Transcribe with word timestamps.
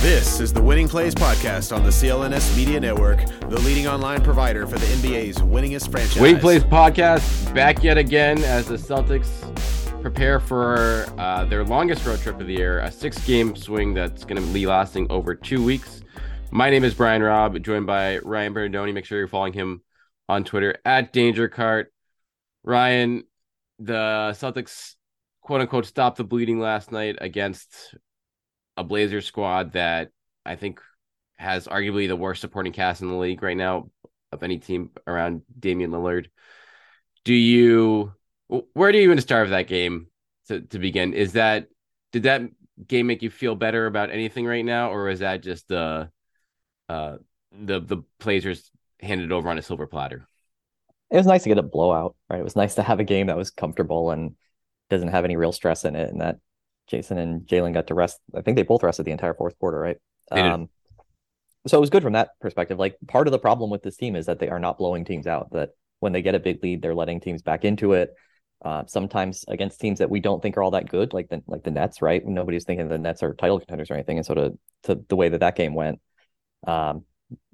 This 0.00 0.38
is 0.38 0.52
the 0.52 0.62
Winning 0.62 0.86
Plays 0.86 1.12
Podcast 1.12 1.74
on 1.74 1.82
the 1.82 1.90
CLNS 1.90 2.56
Media 2.56 2.78
Network, 2.78 3.26
the 3.40 3.58
leading 3.58 3.88
online 3.88 4.22
provider 4.22 4.64
for 4.64 4.78
the 4.78 4.86
NBA's 4.86 5.38
winningest 5.38 5.90
franchise. 5.90 6.20
Winning 6.20 6.38
Plays 6.38 6.62
Podcast 6.62 7.52
back 7.52 7.82
yet 7.82 7.98
again 7.98 8.38
as 8.44 8.68
the 8.68 8.76
Celtics 8.76 9.28
prepare 10.00 10.38
for 10.38 11.04
uh, 11.18 11.44
their 11.46 11.64
longest 11.64 12.06
road 12.06 12.20
trip 12.20 12.40
of 12.40 12.46
the 12.46 12.54
year, 12.54 12.78
a 12.78 12.92
six 12.92 13.18
game 13.26 13.56
swing 13.56 13.92
that's 13.92 14.24
going 14.24 14.40
to 14.40 14.52
be 14.52 14.68
lasting 14.68 15.08
over 15.10 15.34
two 15.34 15.64
weeks. 15.64 16.00
My 16.52 16.70
name 16.70 16.84
is 16.84 16.94
Brian 16.94 17.20
Robb, 17.20 17.60
joined 17.64 17.86
by 17.86 18.18
Ryan 18.18 18.54
Bernardoni. 18.54 18.94
Make 18.94 19.04
sure 19.04 19.18
you're 19.18 19.26
following 19.26 19.52
him 19.52 19.82
on 20.28 20.44
Twitter 20.44 20.76
at 20.84 21.12
DangerCart. 21.12 21.86
Ryan, 22.62 23.24
the 23.80 24.30
Celtics 24.38 24.94
quote 25.40 25.60
unquote 25.60 25.86
stopped 25.86 26.18
the 26.18 26.24
bleeding 26.24 26.60
last 26.60 26.92
night 26.92 27.18
against 27.20 27.96
a 28.78 28.84
Blazer 28.84 29.20
squad 29.20 29.72
that 29.72 30.10
I 30.46 30.54
think 30.54 30.80
has 31.36 31.66
arguably 31.66 32.06
the 32.06 32.16
worst 32.16 32.40
supporting 32.40 32.72
cast 32.72 33.02
in 33.02 33.08
the 33.08 33.16
league 33.16 33.42
right 33.42 33.56
now 33.56 33.90
of 34.30 34.42
any 34.42 34.58
team 34.58 34.90
around 35.06 35.42
Damian 35.58 35.90
Lillard. 35.90 36.26
Do 37.24 37.34
you 37.34 38.14
where 38.72 38.92
do 38.92 38.98
you 38.98 39.04
even 39.04 39.20
start 39.20 39.44
with 39.44 39.50
that 39.50 39.66
game 39.66 40.06
to, 40.46 40.60
to 40.60 40.78
begin? 40.78 41.12
Is 41.12 41.32
that 41.32 41.66
did 42.12 42.22
that 42.22 42.42
game 42.86 43.08
make 43.08 43.22
you 43.22 43.30
feel 43.30 43.56
better 43.56 43.86
about 43.86 44.10
anything 44.10 44.46
right 44.46 44.64
now, 44.64 44.92
or 44.92 45.08
is 45.08 45.18
that 45.18 45.42
just 45.42 45.66
the 45.66 46.08
uh 46.88 47.16
the 47.50 47.80
the 47.80 47.98
Blazers 48.20 48.70
handed 49.00 49.32
over 49.32 49.48
on 49.48 49.58
a 49.58 49.62
silver 49.62 49.88
platter? 49.88 50.28
It 51.10 51.16
was 51.16 51.26
nice 51.26 51.42
to 51.42 51.48
get 51.48 51.58
a 51.58 51.62
blowout, 51.62 52.14
right? 52.30 52.40
It 52.40 52.44
was 52.44 52.56
nice 52.56 52.76
to 52.76 52.82
have 52.84 53.00
a 53.00 53.04
game 53.04 53.26
that 53.26 53.36
was 53.36 53.50
comfortable 53.50 54.12
and 54.12 54.36
doesn't 54.88 55.08
have 55.08 55.24
any 55.24 55.36
real 55.36 55.52
stress 55.52 55.84
in 55.84 55.96
it, 55.96 56.10
and 56.10 56.20
that 56.20 56.38
Jayson 56.90 57.18
and 57.18 57.42
Jaylen 57.42 57.74
got 57.74 57.86
to 57.88 57.94
rest. 57.94 58.18
I 58.34 58.42
think 58.42 58.56
they 58.56 58.62
both 58.62 58.82
rested 58.82 59.04
the 59.04 59.12
entire 59.12 59.34
fourth 59.34 59.58
quarter, 59.58 59.78
right? 59.78 59.96
Um, 60.54 60.68
so 61.66 61.76
it 61.76 61.80
was 61.80 61.90
good 61.90 62.02
from 62.02 62.14
that 62.14 62.30
perspective. 62.40 62.78
Like 62.78 62.96
part 63.06 63.26
of 63.26 63.32
the 63.32 63.38
problem 63.38 63.70
with 63.70 63.82
this 63.82 63.96
team 63.96 64.16
is 64.16 64.26
that 64.26 64.38
they 64.38 64.48
are 64.48 64.58
not 64.58 64.78
blowing 64.78 65.04
teams 65.04 65.26
out. 65.26 65.52
That 65.52 65.70
when 66.00 66.12
they 66.12 66.22
get 66.22 66.34
a 66.34 66.38
big 66.40 66.62
lead, 66.62 66.82
they're 66.82 66.94
letting 66.94 67.20
teams 67.20 67.42
back 67.42 67.64
into 67.64 67.92
it. 67.92 68.14
Uh, 68.64 68.84
sometimes 68.86 69.44
against 69.46 69.80
teams 69.80 70.00
that 70.00 70.10
we 70.10 70.18
don't 70.18 70.42
think 70.42 70.56
are 70.56 70.62
all 70.62 70.72
that 70.72 70.88
good, 70.88 71.12
like 71.12 71.28
the 71.28 71.42
like 71.46 71.62
the 71.62 71.70
Nets, 71.70 72.02
right? 72.02 72.24
Nobody's 72.26 72.64
thinking 72.64 72.88
the 72.88 72.98
Nets 72.98 73.22
are 73.22 73.34
title 73.34 73.58
contenders 73.58 73.90
or 73.90 73.94
anything, 73.94 74.16
and 74.16 74.26
so 74.26 74.34
to, 74.34 74.58
to 74.84 75.04
the 75.08 75.14
way 75.14 75.28
that 75.28 75.40
that 75.40 75.54
game 75.54 75.74
went, 75.74 76.00
um, 76.66 77.04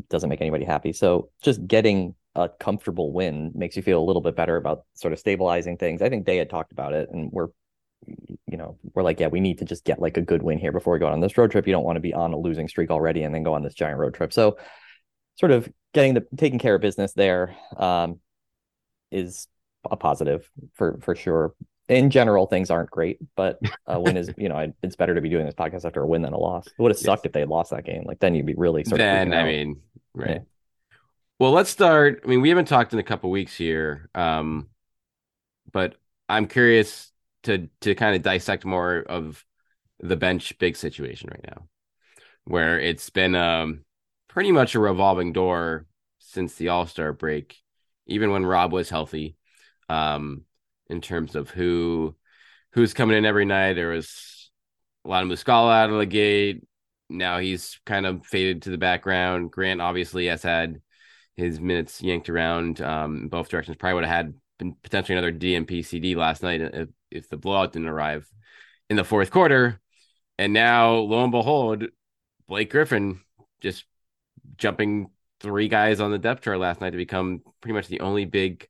doesn't 0.09 0.31
make 0.31 0.41
anybody 0.41 0.65
happy. 0.65 0.93
So 0.95 1.29
just 1.43 1.67
getting 1.67 2.15
a 2.35 2.49
comfortable 2.49 3.13
win 3.13 3.53
makes 3.55 3.77
you 3.77 3.83
feel 3.83 4.03
a 4.03 4.05
little 4.05 4.23
bit 4.23 4.35
better 4.35 4.57
about 4.57 4.85
sort 4.95 5.13
of 5.13 5.19
stabilizing 5.19 5.77
things. 5.77 6.01
I 6.01 6.09
think 6.09 6.25
they 6.25 6.39
had 6.39 6.49
talked 6.49 6.73
about 6.73 6.95
it, 6.95 7.11
and 7.13 7.31
we're 7.31 7.49
you 8.07 8.57
know, 8.57 8.79
we're 8.95 9.03
like, 9.03 9.21
yeah, 9.21 9.29
we 9.29 9.41
need 9.41 9.59
to 9.59 9.65
just 9.65 9.85
get 9.85 10.01
like 10.01 10.17
a 10.17 10.23
good 10.23 10.43
win 10.43 10.59
here 10.59 10.73
before 10.73 10.93
we 10.93 10.99
go 10.99 11.09
on 11.09 11.21
this 11.21 11.37
road 11.37 11.51
trip. 11.51 11.67
You 11.67 11.73
don't 11.73 11.85
want 11.85 11.97
to 11.97 12.01
be 12.01 12.15
on 12.15 12.33
a 12.33 12.39
losing 12.39 12.69
streak 12.69 12.91
already 12.91 13.23
and 13.23 13.35
then 13.35 13.43
go 13.43 13.55
on 13.55 13.63
this 13.63 13.75
giant 13.75 13.99
road 13.99 14.15
trip. 14.15 14.33
So, 14.33 14.59
sort 15.37 15.53
of 15.53 15.69
getting 15.93 16.15
the 16.15 16.27
taking 16.37 16.59
care 16.59 16.75
of 16.75 16.81
business 16.81 17.13
there 17.15 17.57
um, 17.77 18.21
is 19.11 19.49
a 19.91 19.97
positive 19.97 20.49
for 20.75 20.99
for 21.01 21.15
sure. 21.15 21.55
In 21.87 22.09
general, 22.09 22.47
things 22.47 22.71
aren't 22.71 22.91
great, 22.91 23.19
but 23.37 23.59
a 23.87 24.01
win 24.01 24.17
is, 24.17 24.33
you 24.39 24.49
know, 24.49 24.73
it's 24.83 24.97
better 24.97 25.15
to 25.15 25.21
be 25.21 25.29
doing 25.29 25.45
this 25.45 25.55
podcast 25.55 25.85
after 25.85 26.03
a 26.03 26.07
win 26.07 26.23
than 26.23 26.33
a 26.33 26.39
loss. 26.39 26.67
It 26.67 26.75
would 26.79 26.93
have 26.93 26.99
sucked 26.99 27.25
yes. 27.25 27.27
if 27.27 27.33
they 27.33 27.41
had 27.41 27.51
lost 27.51 27.73
that 27.73 27.85
game. 27.85 28.05
Like 28.07 28.21
then 28.21 28.35
you'd 28.35 28.47
be 28.47 28.55
really 28.55 28.85
sort 28.85 28.99
then, 28.99 29.33
of. 29.33 29.39
I 29.39 29.45
mean, 29.45 29.81
right. 30.15 30.31
Yeah. 30.31 30.39
Well, 31.39 31.51
let's 31.51 31.71
start. 31.71 32.23
I 32.25 32.29
mean, 32.29 32.41
we 32.41 32.49
haven't 32.49 32.69
talked 32.69 32.93
in 32.93 33.01
a 33.01 33.03
couple 33.03 33.31
weeks 33.31 33.57
here, 33.57 34.09
um, 34.15 34.69
but 35.73 35.97
I'm 36.29 36.47
curious 36.47 37.11
to 37.45 37.69
to 37.83 37.95
kind 37.95 38.17
of 38.17 38.23
dissect 38.23 38.65
more 38.65 38.99
of 38.99 39.45
the 40.01 40.17
bench 40.17 40.59
big 40.59 40.77
situation 40.77 41.31
right 41.31 41.45
now, 41.47 41.67
where 42.45 42.79
it's 42.81 43.11
been 43.11 43.35
um 43.35 43.85
pretty 44.29 44.53
much 44.53 44.75
a 44.75 44.81
revolving 44.81 45.33
door 45.33 45.87
since 46.19 46.55
the 46.57 46.69
All 46.69 46.87
Star 46.87 47.13
break, 47.13 47.57
even 48.07 48.31
when 48.31 48.47
Rob 48.47 48.73
was 48.73 48.91
healthy. 48.91 49.37
Um, 49.89 50.45
in 50.91 51.01
terms 51.01 51.37
of 51.37 51.51
who 51.51 52.15
who's 52.73 52.95
coming 52.95 53.17
in 53.17 53.25
every 53.25 53.45
night, 53.45 53.75
there 53.75 53.91
was 53.91 54.51
a 55.05 55.09
lot 55.09 55.23
of 55.23 55.29
Muscala 55.29 55.73
out 55.73 55.91
of 55.91 55.99
the 55.99 56.07
gate. 56.07 56.67
Now 57.09 57.39
he's 57.39 57.79
kind 57.87 58.07
of 58.07 58.27
faded 58.27 58.63
to 58.63 58.71
the 58.71 58.79
background. 58.79 59.51
Grant 59.51 59.81
obviously 59.81 60.27
has 60.27 60.43
had 60.43 60.81
his 61.37 61.61
minutes 61.61 62.03
yanked 62.03 62.29
around 62.29 62.81
um, 62.81 63.29
both 63.29 63.49
directions. 63.49 63.77
Probably 63.77 63.95
would 63.95 64.05
have 64.05 64.27
had 64.27 64.35
potentially 64.83 65.19
another 65.19 65.33
DNP 65.33 65.85
CD 65.85 66.15
last 66.15 66.43
night 66.43 66.61
if, 66.61 66.89
if 67.15 67.29
the 67.29 67.37
blowout 67.37 67.73
didn't 67.73 67.89
arrive 67.89 68.29
in 68.91 68.97
the 68.97 69.05
fourth 69.05 69.31
quarter. 69.31 69.81
And 70.39 70.53
now, 70.53 70.95
lo 70.95 71.23
and 71.23 71.33
behold, 71.33 71.85
Blake 72.49 72.71
Griffin 72.71 73.21
just 73.61 73.85
jumping 74.57 75.11
three 75.41 75.69
guys 75.69 76.01
on 76.01 76.11
the 76.11 76.19
depth 76.19 76.43
chart 76.43 76.59
last 76.59 76.81
night 76.81 76.91
to 76.91 76.97
become 76.97 77.41
pretty 77.61 77.75
much 77.75 77.89
the 77.89 78.01
only 78.01 78.25
big 78.25 78.67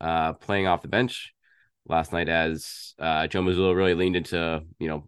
uh, 0.00 0.34
playing 0.34 0.66
off 0.66 0.82
the 0.82 0.88
bench 0.88 1.32
last 1.88 2.12
night 2.12 2.28
as 2.28 2.94
uh, 2.98 3.26
Joe 3.26 3.42
Mazzulla 3.42 3.74
really 3.74 3.94
leaned 3.94 4.16
into, 4.16 4.62
you 4.78 4.88
know, 4.88 5.04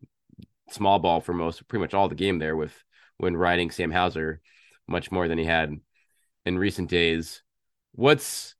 small 0.70 0.98
ball 0.98 1.20
for 1.20 1.32
most, 1.32 1.66
pretty 1.68 1.82
much 1.82 1.94
all 1.94 2.08
the 2.08 2.14
game 2.14 2.38
there 2.38 2.56
with 2.56 2.72
when 3.18 3.36
riding 3.36 3.70
Sam 3.70 3.90
Hauser 3.90 4.40
much 4.86 5.10
more 5.10 5.28
than 5.28 5.38
he 5.38 5.44
had 5.44 5.74
in 6.44 6.58
recent 6.58 6.88
days. 6.88 7.42
What's 7.92 8.54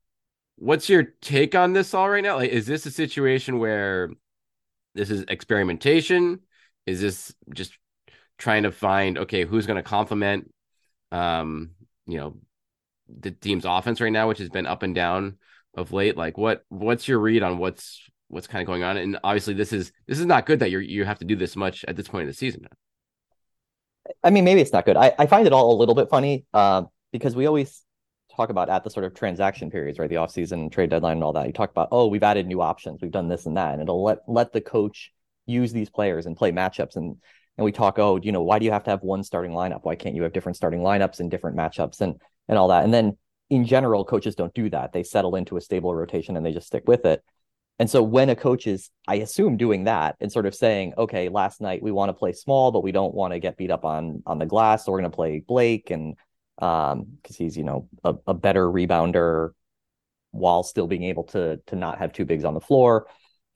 what's 0.58 0.88
your 0.88 1.04
take 1.20 1.54
on 1.54 1.72
this 1.72 1.94
all 1.94 2.10
right 2.10 2.22
now? 2.22 2.36
Like, 2.36 2.50
is 2.50 2.66
this 2.66 2.86
a 2.86 2.90
situation 2.90 3.58
where 3.58 4.10
this 4.94 5.10
is 5.10 5.24
experimentation? 5.28 6.40
Is 6.86 7.00
this 7.00 7.34
just 7.54 7.76
trying 8.38 8.64
to 8.64 8.72
find 8.72 9.18
okay, 9.18 9.44
who's 9.44 9.66
going 9.66 9.76
to 9.76 9.82
complement, 9.82 10.52
um, 11.12 11.70
you 12.06 12.18
know, 12.18 12.36
the 13.08 13.30
team's 13.30 13.64
offense 13.64 14.00
right 14.00 14.12
now, 14.12 14.28
which 14.28 14.38
has 14.38 14.48
been 14.48 14.66
up 14.66 14.82
and 14.82 14.94
down 14.94 15.38
of 15.74 15.92
late? 15.92 16.16
Like, 16.16 16.36
what 16.36 16.64
what's 16.68 17.06
your 17.06 17.18
read 17.18 17.42
on 17.42 17.58
what's 17.58 18.00
what's 18.28 18.46
kind 18.46 18.62
of 18.62 18.66
going 18.66 18.82
on? 18.82 18.96
And 18.96 19.18
obviously, 19.22 19.54
this 19.54 19.72
is 19.72 19.92
this 20.06 20.18
is 20.18 20.26
not 20.26 20.46
good 20.46 20.60
that 20.60 20.70
you 20.70 20.80
you 20.80 21.04
have 21.04 21.18
to 21.20 21.24
do 21.24 21.36
this 21.36 21.56
much 21.56 21.84
at 21.86 21.96
this 21.96 22.08
point 22.08 22.22
in 22.22 22.28
the 22.28 22.34
season. 22.34 22.66
I 24.24 24.30
mean, 24.30 24.44
maybe 24.44 24.60
it's 24.60 24.72
not 24.72 24.86
good. 24.86 24.96
I, 24.96 25.14
I 25.18 25.26
find 25.26 25.46
it 25.46 25.52
all 25.52 25.74
a 25.74 25.78
little 25.78 25.94
bit 25.94 26.08
funny 26.08 26.46
uh, 26.54 26.84
because 27.12 27.36
we 27.36 27.46
always 27.46 27.84
talk 28.38 28.50
about 28.50 28.70
at 28.70 28.84
the 28.84 28.90
sort 28.90 29.04
of 29.04 29.14
transaction 29.14 29.70
periods, 29.70 29.98
right? 29.98 30.08
The 30.08 30.16
offseason 30.16 30.70
trade 30.70 30.90
deadline 30.90 31.16
and 31.16 31.24
all 31.24 31.32
that. 31.32 31.46
You 31.46 31.52
talk 31.52 31.70
about, 31.70 31.88
oh, 31.90 32.06
we've 32.06 32.22
added 32.22 32.46
new 32.46 32.62
options, 32.62 33.02
we've 33.02 33.10
done 33.10 33.28
this 33.28 33.46
and 33.46 33.56
that, 33.56 33.72
and 33.72 33.82
it'll 33.82 34.02
let 34.02 34.20
let 34.28 34.52
the 34.52 34.60
coach 34.60 35.12
use 35.46 35.72
these 35.72 35.90
players 35.90 36.26
and 36.26 36.36
play 36.36 36.52
matchups. 36.52 36.96
And 36.96 37.16
and 37.56 37.64
we 37.64 37.72
talk, 37.72 37.98
oh, 37.98 38.20
you 38.22 38.30
know, 38.30 38.42
why 38.42 38.60
do 38.60 38.64
you 38.64 38.70
have 38.70 38.84
to 38.84 38.90
have 38.90 39.02
one 39.02 39.24
starting 39.24 39.50
lineup? 39.50 39.80
Why 39.82 39.96
can't 39.96 40.14
you 40.14 40.22
have 40.22 40.32
different 40.32 40.56
starting 40.56 40.80
lineups 40.80 41.18
and 41.18 41.30
different 41.30 41.56
matchups 41.56 42.00
and 42.00 42.14
and 42.46 42.56
all 42.56 42.68
that? 42.68 42.84
And 42.84 42.94
then 42.94 43.18
in 43.50 43.64
general, 43.64 44.04
coaches 44.04 44.36
don't 44.36 44.54
do 44.54 44.70
that. 44.70 44.92
They 44.92 45.02
settle 45.02 45.34
into 45.34 45.56
a 45.56 45.60
stable 45.60 45.94
rotation 45.94 46.36
and 46.36 46.46
they 46.46 46.52
just 46.52 46.68
stick 46.68 46.84
with 46.86 47.04
it. 47.04 47.22
And 47.80 47.88
so 47.88 48.02
when 48.02 48.28
a 48.28 48.36
coach 48.36 48.66
is, 48.66 48.90
I 49.06 49.16
assume, 49.16 49.56
doing 49.56 49.84
that 49.84 50.16
and 50.20 50.32
sort 50.32 50.46
of 50.46 50.54
saying, 50.54 50.94
okay, 50.98 51.28
last 51.28 51.60
night 51.60 51.82
we 51.82 51.92
want 51.92 52.08
to 52.08 52.12
play 52.12 52.32
small, 52.32 52.72
but 52.72 52.82
we 52.82 52.92
don't 52.92 53.14
want 53.14 53.32
to 53.32 53.38
get 53.38 53.56
beat 53.56 53.70
up 53.70 53.84
on 53.84 54.22
on 54.26 54.38
the 54.38 54.46
glass, 54.46 54.84
so 54.84 54.92
we're 54.92 55.00
going 55.00 55.10
to 55.10 55.16
play 55.16 55.42
Blake 55.46 55.90
and 55.90 56.16
um 56.58 57.06
because 57.22 57.36
he's 57.36 57.56
you 57.56 57.64
know 57.64 57.88
a, 58.04 58.14
a 58.26 58.34
better 58.34 58.66
rebounder 58.66 59.50
while 60.32 60.62
still 60.62 60.86
being 60.86 61.04
able 61.04 61.24
to 61.24 61.58
to 61.66 61.76
not 61.76 61.98
have 61.98 62.12
two 62.12 62.24
bigs 62.24 62.44
on 62.44 62.54
the 62.54 62.60
floor 62.60 63.06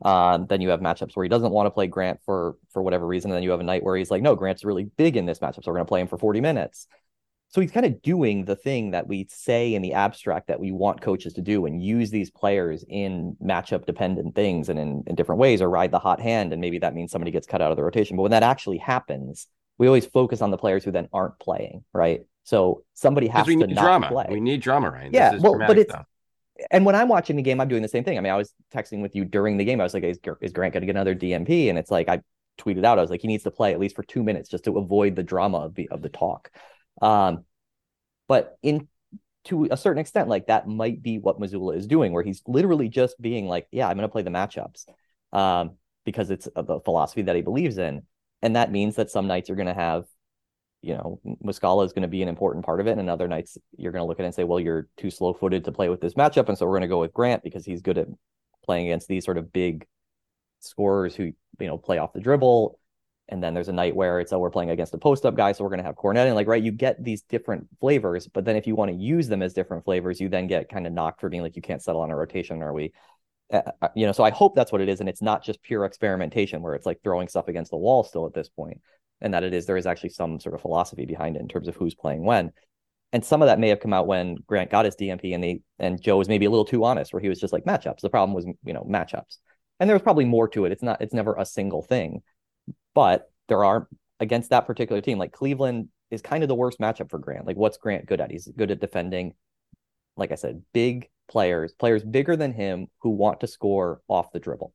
um, 0.05 0.47
then 0.49 0.61
you 0.61 0.71
have 0.71 0.81
matchups 0.81 1.15
where 1.15 1.23
he 1.23 1.29
doesn't 1.29 1.53
want 1.53 1.67
to 1.67 1.71
play 1.71 1.87
Grant 1.87 2.21
for 2.25 2.57
for 2.73 2.83
whatever 2.83 3.07
reason. 3.07 3.31
And 3.31 3.37
then 3.37 3.43
you 3.43 3.51
have 3.51 3.61
a 3.61 3.65
night 3.65 3.85
where 3.85 3.97
he's 3.97 4.11
like, 4.11 4.23
no, 4.23 4.35
Grant's 4.35 4.65
really 4.65 4.85
big 4.85 5.17
in 5.17 5.27
this 5.27 5.39
matchup, 5.39 5.65
so 5.65 5.71
we're 5.71 5.75
going 5.75 5.87
to 5.87 5.89
play 5.89 6.01
him 6.01 6.09
for 6.09 6.19
40 6.19 6.41
minutes. 6.41 6.87
So 7.51 7.61
he's 7.61 7.71
kind 7.71 7.85
of 7.85 8.01
doing 8.01 8.47
the 8.47 8.57
thing 8.57 8.93
that 8.93 9.07
we 9.07 9.27
say 9.31 9.75
in 9.75 9.83
the 9.83 9.93
abstract 9.93 10.47
that 10.49 10.59
we 10.59 10.73
want 10.73 11.03
coaches 11.03 11.35
to 11.35 11.43
do 11.43 11.67
and 11.67 11.83
use 11.83 12.11
these 12.11 12.31
players 12.31 12.83
in 12.89 13.37
matchup 13.45 13.85
dependent 13.85 14.35
things 14.35 14.71
and 14.71 14.79
in, 14.79 15.05
in 15.07 15.15
different 15.15 15.39
ways 15.39 15.61
or 15.61 15.69
ride 15.69 15.91
the 15.91 15.99
hot 15.99 16.19
hand. 16.19 16.53
And 16.53 16.63
maybe 16.63 16.79
that 16.79 16.95
means 16.95 17.13
somebody 17.13 17.31
gets 17.31 17.47
cut 17.47 17.61
out 17.61 17.71
of 17.71 17.77
the 17.77 17.85
rotation. 17.85 18.17
But 18.17 18.23
when 18.23 18.31
that 18.31 18.43
actually 18.43 18.79
happens, 18.79 19.49
we 19.77 19.87
always 19.87 20.07
focus 20.07 20.41
on 20.41 20.51
the 20.51 20.57
players 20.57 20.83
who 20.83 20.93
then 20.93 21.09
aren't 21.13 21.39
playing, 21.39 21.85
right? 21.93 22.23
So 22.45 22.85
somebody 22.95 23.29
has 23.29 23.47
we 23.47 23.57
to 23.57 23.67
need 23.67 23.75
not 23.77 23.83
drama. 23.83 24.09
play. 24.09 24.27
We 24.31 24.41
need 24.41 24.61
drama, 24.61 24.91
right? 24.91 25.11
Yeah, 25.13 25.37
well, 25.37 25.59
but 25.59 25.79
it's 25.79 25.93
stuff. 25.93 26.07
and 26.71 26.85
when 26.85 26.95
I'm 26.95 27.09
watching 27.09 27.37
the 27.37 27.43
game, 27.43 27.61
I'm 27.61 27.69
doing 27.69 27.83
the 27.83 27.89
same 27.89 28.05
thing. 28.05 28.19
I 28.19 28.21
mean, 28.21 28.33
I 28.33 28.37
was 28.37 28.53
texting 28.75 29.01
with 29.01 29.15
you 29.15 29.25
during 29.25 29.57
the 29.57 29.65
game. 29.65 29.81
I 29.81 29.85
was 29.85 29.95
like, 29.95 30.05
"Is, 30.05 30.19
is 30.41 30.53
Grant 30.53 30.75
going 30.75 30.83
to 30.83 30.87
get 30.87 30.97
another 30.97 31.15
DNP?" 31.15 31.69
And 31.69 31.79
it's 31.79 31.91
like 31.91 32.09
I 32.09 32.21
tweeted 32.59 32.85
out, 32.85 32.99
I 32.99 33.03
was 33.03 33.11
like, 33.11 33.21
"He 33.21 33.29
needs 33.29 33.45
to 33.45 33.51
play 33.51 33.73
at 33.73 33.81
least 33.81 33.95
for 33.95 34.03
two 34.03 34.23
minutes 34.23 34.49
just 34.49 34.65
to 34.65 34.79
avoid 34.79 35.15
the 35.15 35.23
drama 35.23 35.59
of 35.59 35.75
the 35.75 35.89
of 35.89 36.03
the 36.03 36.09
talk." 36.09 36.51
Um, 37.01 37.45
but 38.29 38.59
in 38.63 38.89
to 39.45 39.69
a 39.71 39.77
certain 39.77 40.01
extent, 40.01 40.29
like 40.29 40.47
that 40.47 40.69
might 40.69 41.03
be 41.03 41.19
what 41.19 41.41
Mazzulla 41.41 41.77
is 41.77 41.87
doing, 41.87 42.13
where 42.13 42.23
he's 42.23 42.43
literally 42.47 42.89
just 42.89 43.21
being 43.21 43.47
like, 43.47 43.67
yeah, 43.73 43.89
I'm 43.89 43.97
going 43.97 44.09
to 44.09 44.13
play 44.13 44.23
the 44.23 44.31
matchups 44.31 44.87
um, 45.33 45.73
because 46.05 46.31
it's 46.31 46.49
the 46.55 46.81
philosophy 46.85 47.23
that 47.23 47.37
he 47.37 47.43
believes 47.43 47.79
in. 47.79 48.03
And 48.41 48.57
that 48.57 48.71
means 48.71 48.97
that 48.97 49.11
some 49.11 49.27
nights 49.27 49.49
you're 49.49 49.57
going 49.57 49.67
to 49.67 49.75
have, 49.75 50.05
you 50.83 50.95
know, 50.95 51.21
Muscala 51.45 51.87
is 51.87 51.93
going 51.93 52.03
to 52.03 52.09
be 52.09 52.23
an 52.23 52.29
important 52.29 52.65
part 52.65 52.81
of 52.81 52.87
it. 52.87 52.99
And 52.99 53.09
other 53.09 53.29
nights 53.29 53.57
you're 53.77 53.93
going 53.93 54.03
to 54.03 54.07
look 54.07 54.19
at 54.19 54.25
it 54.25 54.27
and 54.27 54.35
say, 54.35 54.45
well, 54.45 54.61
you're 54.61 54.89
too 54.97 55.11
slow 55.11 55.33
footed 55.33 55.65
to 55.65 55.73
play 55.73 55.89
with 55.89 56.01
this 56.01 56.15
matchup. 56.15 56.49
And 56.49 56.59
so 56.59 56.67
we're 56.67 56.73
going 56.73 56.83
to 56.83 56.89
go 56.89 57.01
with 57.01 57.15
Grant 57.15 57.43
because 57.43 57.65
he's 57.65 57.83
good 57.83 57.99
at 57.99 58.09
playing 58.65 58.87
against 58.87 59.09
these 59.09 59.25
sort 59.25 59.39
of 59.39 59.53
big 59.53 59.87
scorers 60.61 61.15
who, 61.15 61.33
you 61.61 61.67
know, 61.67 61.79
play 61.79 61.99
off 61.99 62.13
the 62.13 62.21
dribble 62.21 62.79
and 63.29 63.43
then 63.43 63.55
there's 63.55 63.69
a 63.69 63.73
night 63.73 63.97
where 63.97 64.21
it's 64.21 64.33
oh 64.33 64.39
we're 64.39 64.51
playing 64.51 64.71
against 64.71 64.95
a 64.95 64.99
post 64.99 65.25
up 65.25 65.35
guy 65.35 65.53
so 65.53 65.65
we're 65.65 65.71
going 65.71 65.79
to 65.79 65.85
have 65.85 65.97
Kornet 65.97 66.27
and 66.27 66.35
like 66.35 66.47
right 66.47 66.63
you 66.63 66.73
get 66.73 67.03
these 67.03 67.23
different 67.23 67.67
flavors 67.81 68.27
but 68.29 68.45
then 68.45 68.57
if 68.57 68.67
you 68.67 68.75
want 68.75 68.91
to 68.91 68.97
use 68.97 69.29
them 69.29 69.43
as 69.43 69.55
different 69.55 69.85
flavors 69.85 70.21
you 70.21 70.29
then 70.29 70.47
get 70.47 70.69
kind 70.69 70.87
of 70.87 70.93
knocked 70.93 71.21
for 71.21 71.29
being 71.29 71.43
like 71.43 71.57
you 71.57 71.63
can't 71.63 71.83
settle 71.83 72.03
on 72.03 72.11
a 72.11 72.17
rotation 72.17 72.63
or 72.63 72.73
we 72.73 72.93
uh, 73.53 73.63
uh, 73.81 73.89
you 73.95 74.07
know 74.07 74.13
so 74.13 74.25
I 74.25 74.31
hope 74.31 74.55
that's 74.55 74.73
what 74.73 74.81
it 74.81 74.89
is 74.89 75.01
and 75.01 75.09
it's 75.09 75.23
not 75.23 75.45
just 75.45 75.63
pure 75.63 75.85
experimentation 75.85 76.63
where 76.63 76.75
it's 76.75 76.87
like 76.87 77.01
throwing 77.03 77.29
stuff 77.29 77.49
against 77.49 77.71
the 77.71 77.77
wall 77.77 78.05
still 78.05 78.27
at 78.27 78.35
this 78.35 78.49
point 78.49 78.81
and 79.23 79.33
that 79.35 79.45
it 79.45 79.55
is 79.55 79.67
there 79.67 79.77
is 79.77 79.87
actually 79.87 80.11
some 80.11 80.39
sort 80.39 80.55
of 80.55 80.61
philosophy 80.61 81.07
behind 81.07 81.37
it 81.37 81.43
in 81.43 81.49
terms 81.49 81.69
of 81.69 81.77
who's 81.77 81.95
playing 81.95 82.25
when 82.25 82.51
and 83.15 83.25
some 83.25 83.43
of 83.43 83.47
that 83.47 83.59
may 83.59 83.69
have 83.69 83.81
come 83.81 83.93
out 83.93 84.07
when 84.07 84.37
Grant 84.47 84.71
got 84.71 84.85
his 84.85 84.97
DNP 84.97 85.35
and 85.35 85.43
they 85.43 85.61
and 85.79 86.01
Joe 86.01 86.17
was 86.17 86.29
maybe 86.29 86.47
a 86.47 86.51
little 86.51 86.65
too 86.65 86.85
honest 86.85 87.13
where 87.13 87.23
he 87.23 87.29
was 87.29 87.41
just 87.41 87.53
like 87.53 87.65
matchups 87.65 88.01
the 88.01 88.11
problem 88.11 88.35
was 88.35 88.47
you 88.65 88.73
know 88.73 88.87
matchups 88.89 89.39
and 89.81 89.89
there 89.89 89.95
was 89.95 90.03
probably 90.03 90.25
more 90.25 90.49
to 90.49 90.65
it 90.65 90.73
it's 90.73 90.83
not 90.83 91.01
it's 91.01 91.15
never 91.15 91.35
a 91.35 91.47
single 91.47 91.83
thing 91.83 92.23
but 92.95 93.31
there 93.49 93.65
are 93.65 93.89
against 94.23 94.51
that 94.51 94.67
particular 94.67 95.03
team, 95.03 95.19
like 95.19 95.33
Cleveland 95.33 95.89
is 96.11 96.23
kind 96.23 96.43
of 96.43 96.49
the 96.49 96.55
worst 96.55 96.79
matchup 96.79 97.11
for 97.11 97.19
Grant. 97.19 97.47
Like, 97.47 97.57
what's 97.57 97.77
Grant 97.77 98.07
good 98.07 98.21
at? 98.21 98.31
He's 98.31 98.49
good 98.57 98.71
at 98.71 98.81
defending. 98.81 99.35
Like 100.17 100.31
I 100.31 100.37
said, 100.37 100.63
big 100.73 101.11
players, 101.29 101.73
players 101.73 102.05
bigger 102.05 102.37
than 102.37 102.53
him 102.53 102.87
who 103.01 103.11
want 103.11 103.41
to 103.41 103.47
score 103.47 104.01
off 104.09 104.33
the 104.33 104.39
dribble. 104.39 104.73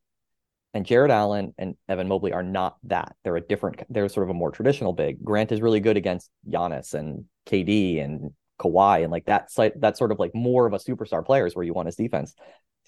And 0.74 0.84
Jarrett 0.84 1.10
Allen 1.10 1.54
and 1.56 1.76
Evan 1.88 2.08
Mobley 2.08 2.32
are 2.32 2.42
not 2.42 2.76
that. 2.84 3.16
They're 3.24 3.36
a 3.36 3.40
different, 3.40 3.82
they're 3.88 4.08
sort 4.08 4.24
of 4.24 4.30
a 4.30 4.34
more 4.34 4.50
traditional 4.50 4.92
big. 4.92 5.22
Grant 5.24 5.50
is 5.50 5.62
really 5.62 5.80
good 5.80 5.96
against 5.96 6.30
Giannis 6.48 6.94
and 6.94 7.24
KD 7.46 8.02
and 8.02 8.32
Kawhi 8.60 9.02
and 9.02 9.10
like 9.10 9.26
that 9.26 9.50
site, 9.50 9.80
that's 9.80 9.98
sort 9.98 10.12
of 10.12 10.18
like 10.18 10.34
more 10.34 10.66
of 10.66 10.74
a 10.74 10.78
superstar 10.78 11.24
players 11.24 11.56
where 11.56 11.64
you 11.64 11.72
want 11.72 11.86
his 11.86 11.96
defense 11.96 12.34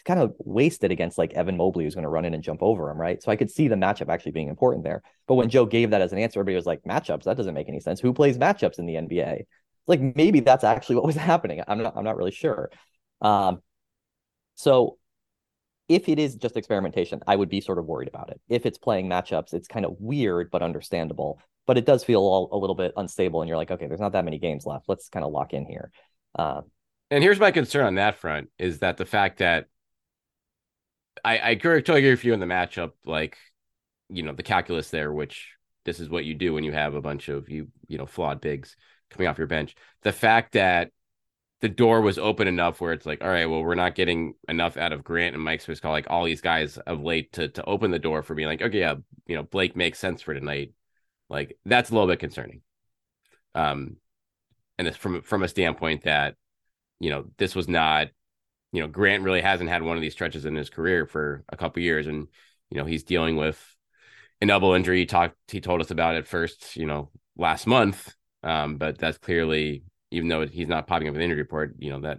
he's 0.01 0.05
kind 0.05 0.21
of 0.21 0.35
wasted 0.39 0.91
against 0.91 1.19
like 1.19 1.35
Evan 1.35 1.59
Mobley, 1.59 1.85
who's 1.85 1.95
going 1.95 2.05
to 2.05 2.09
run 2.09 2.25
in 2.25 2.33
and 2.33 2.43
jump 2.43 2.63
over 2.63 2.91
him, 2.91 2.99
right? 2.99 3.23
So 3.23 3.31
I 3.31 3.37
could 3.37 3.51
see 3.51 3.69
the 3.69 3.75
matchup 3.75 4.09
actually 4.09 4.33
being 4.33 4.49
important 4.49 4.83
there. 4.83 5.03
But 5.27 5.35
when 5.35 5.51
Joe 5.51 5.67
gave 5.67 5.91
that 5.91 6.01
as 6.01 6.13
an 6.13 6.19
answer, 6.19 6.41
everybody 6.41 6.57
was 6.57 6.65
like, 6.65 6.83
matchups, 6.85 7.25
that 7.25 7.37
doesn't 7.37 7.53
make 7.53 7.69
any 7.69 7.81
sense. 7.81 8.01
Who 8.01 8.15
plays 8.15 8.39
matchups 8.39 8.79
in 8.79 8.87
the 8.87 8.95
NBA? 8.95 9.43
Like 9.87 10.01
maybe 10.01 10.41
that's 10.41 10.65
actually 10.65 10.97
what 10.97 11.05
was 11.05 11.17
happening. 11.17 11.63
I'm 11.69 11.83
not 11.83 11.97
I'm 11.97 12.05
not 12.05 12.17
really 12.17 12.31
sure. 12.31 12.71
Um, 13.21 13.61
so 14.55 14.97
if 15.91 16.09
it 16.09 16.21
is 16.21 16.37
just 16.37 16.57
experimentation, 16.57 17.21
I 17.27 17.35
would 17.35 17.49
be 17.49 17.61
sort 17.61 17.79
of 17.79 17.85
worried 17.85 18.07
about 18.07 18.31
it. 18.31 18.41
If 18.49 18.65
it's 18.65 18.79
playing 18.79 19.09
matchups, 19.09 19.53
it's 19.53 19.67
kind 19.67 19.85
of 19.85 19.97
weird 19.99 20.49
but 20.53 20.63
understandable. 20.63 21.41
But 21.67 21.79
it 21.79 21.85
does 21.85 22.05
feel 22.05 22.21
all, 22.21 22.49
a 22.53 22.57
little 22.57 22.77
bit 22.77 22.93
unstable, 22.97 23.43
and 23.43 23.49
you're 23.49 23.57
like, 23.57 23.73
okay, 23.73 23.89
there's 23.89 24.01
not 24.01 24.13
that 24.13 24.25
many 24.25 24.39
games 24.39 24.65
left. 24.65 24.89
Let's 24.89 25.09
kind 25.09 25.25
of 25.25 25.33
lock 25.33 25.53
in 25.53 25.67
here. 25.67 25.91
Uh, 26.39 26.61
and 27.11 27.25
here's 27.25 27.41
my 27.41 27.51
concern 27.51 27.87
on 27.87 27.97
that 27.97 28.19
front 28.19 28.51
is 28.57 28.79
that 28.79 28.99
the 28.99 29.05
fact 29.05 29.41
that 29.41 29.67
I, 31.25 31.51
I 31.51 31.55
totally 31.57 31.99
agree 31.99 32.11
with 32.11 32.25
you 32.25 32.35
in 32.35 32.41
the 32.41 32.47
matchup, 32.47 32.93
like, 33.05 33.37
you 34.09 34.23
know, 34.23 34.33
the 34.33 34.45
calculus 34.45 34.91
there, 34.91 35.13
which 35.13 35.55
this 35.85 35.99
is 35.99 36.09
what 36.09 36.25
you 36.25 36.37
do 36.37 36.55
when 36.55 36.63
you 36.63 36.71
have 36.71 36.95
a 36.95 37.03
bunch 37.03 37.29
of 37.29 37.51
you, 37.51 37.67
you 37.89 37.99
know, 37.99 38.07
flawed 38.07 38.41
bigs 38.41 38.77
coming 39.11 39.27
off 39.27 39.39
your 39.39 39.49
bench. 39.49 39.75
The 40.03 40.13
fact 40.13 40.53
that 40.53 40.93
the 41.61 41.69
door 41.69 42.01
was 42.01 42.19
open 42.19 42.49
enough 42.49 42.81
where 42.81 42.93
it's 42.93 43.07
like, 43.07 43.23
all 43.23 43.29
right, 43.29 43.47
well, 43.47 43.63
we're 43.63 43.75
not 43.75 43.95
getting 43.95 44.35
enough 44.49 44.77
out 44.77 44.93
of 44.93 45.05
Grant 45.05 45.35
and 45.35 45.45
Mike 45.45 45.61
Smith, 45.61 45.85
like 45.85 46.07
all 46.09 46.25
these 46.25 46.41
guys 46.41 46.79
of 46.79 47.03
late 47.03 47.33
to 47.35 47.49
to 47.49 47.65
open 47.65 47.91
the 47.91 47.99
door 47.99 48.23
for 48.23 48.35
being 48.35 48.49
like, 48.49 48.63
okay, 48.63 48.81
yeah, 48.81 48.95
you 49.27 49.37
know, 49.37 49.43
Blake 49.43 49.77
makes 49.77 49.99
sense 49.99 50.23
for 50.23 50.35
tonight. 50.35 50.73
Like 51.29 51.59
that's 51.65 51.91
a 51.91 51.95
little 51.95 52.09
bit 52.09 52.19
concerning. 52.21 52.63
Um, 53.55 53.97
and 54.79 54.89
it's 54.89 54.97
from 54.97 55.23
from 55.23 55.43
a 55.43 55.49
standpoint 55.49 56.05
that, 56.05 56.37
you 56.99 57.11
know, 57.11 57.27
this 57.37 57.55
was 57.55 57.69
not 57.69 58.09
you 58.73 58.81
know, 58.81 58.89
Grant 58.89 59.25
really 59.25 59.41
hasn't 59.41 59.71
had 59.71 59.83
one 59.83 59.97
of 59.97 60.01
these 60.01 60.13
stretches 60.13 60.45
in 60.45 60.55
his 60.55 60.71
career 60.71 61.07
for 61.07 61.45
a 61.49 61.57
couple 61.57 61.83
years, 61.83 62.07
and 62.07 62.29
you 62.71 62.79
know 62.79 62.85
he's 62.85 63.03
dealing 63.03 63.37
with 63.37 63.61
an 64.41 64.51
elbow 64.51 64.75
injury. 64.75 65.01
He 65.01 65.07
talked, 65.07 65.37
he 65.49 65.61
told 65.61 65.81
us 65.81 65.91
about 65.91 66.15
it 66.17 66.27
first, 66.27 66.77
you 66.77 66.87
know, 66.87 67.11
last 67.37 67.67
month. 67.67 68.15
Um, 68.43 68.77
but 68.77 68.99
that's 68.99 69.19
clearly, 69.19 69.85
even 70.11 70.29
though 70.29 70.47
he's 70.47 70.69
not 70.69 70.87
popping 70.87 71.09
up 71.09 71.15
in 71.15 71.21
an 71.21 71.25
injury 71.25 71.41
report, 71.41 71.75
you 71.79 71.91
know 71.91 72.01
that 72.01 72.19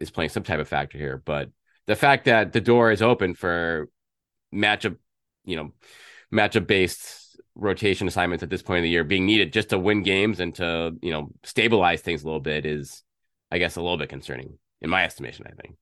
is 0.00 0.10
playing 0.10 0.30
some 0.30 0.42
type 0.42 0.60
of 0.60 0.68
factor 0.68 0.98
here. 0.98 1.22
But 1.24 1.50
the 1.86 1.96
fact 1.96 2.26
that 2.26 2.52
the 2.52 2.60
door 2.60 2.90
is 2.90 3.02
open 3.02 3.34
for 3.34 3.88
matchup, 4.54 4.96
you 5.44 5.56
know, 5.56 5.72
matchup 6.32 6.66
based 6.66 7.40
rotation 7.54 8.06
assignments 8.06 8.42
at 8.42 8.50
this 8.50 8.62
point 8.62 8.78
of 8.78 8.82
the 8.82 8.90
year 8.90 9.02
being 9.04 9.24
needed 9.24 9.52
just 9.52 9.70
to 9.70 9.78
win 9.78 10.02
games 10.02 10.40
and 10.40 10.54
to 10.54 10.94
you 11.00 11.10
know 11.10 11.30
stabilize 11.42 12.02
things 12.02 12.22
a 12.22 12.26
little 12.26 12.40
bit 12.40 12.66
is, 12.66 13.02
I 13.50 13.58
guess, 13.58 13.76
a 13.76 13.82
little 13.82 13.98
bit 13.98 14.08
concerning 14.08 14.58
in 14.80 14.90
my 14.90 15.04
estimation. 15.04 15.46
I 15.46 15.60
think. 15.60 15.76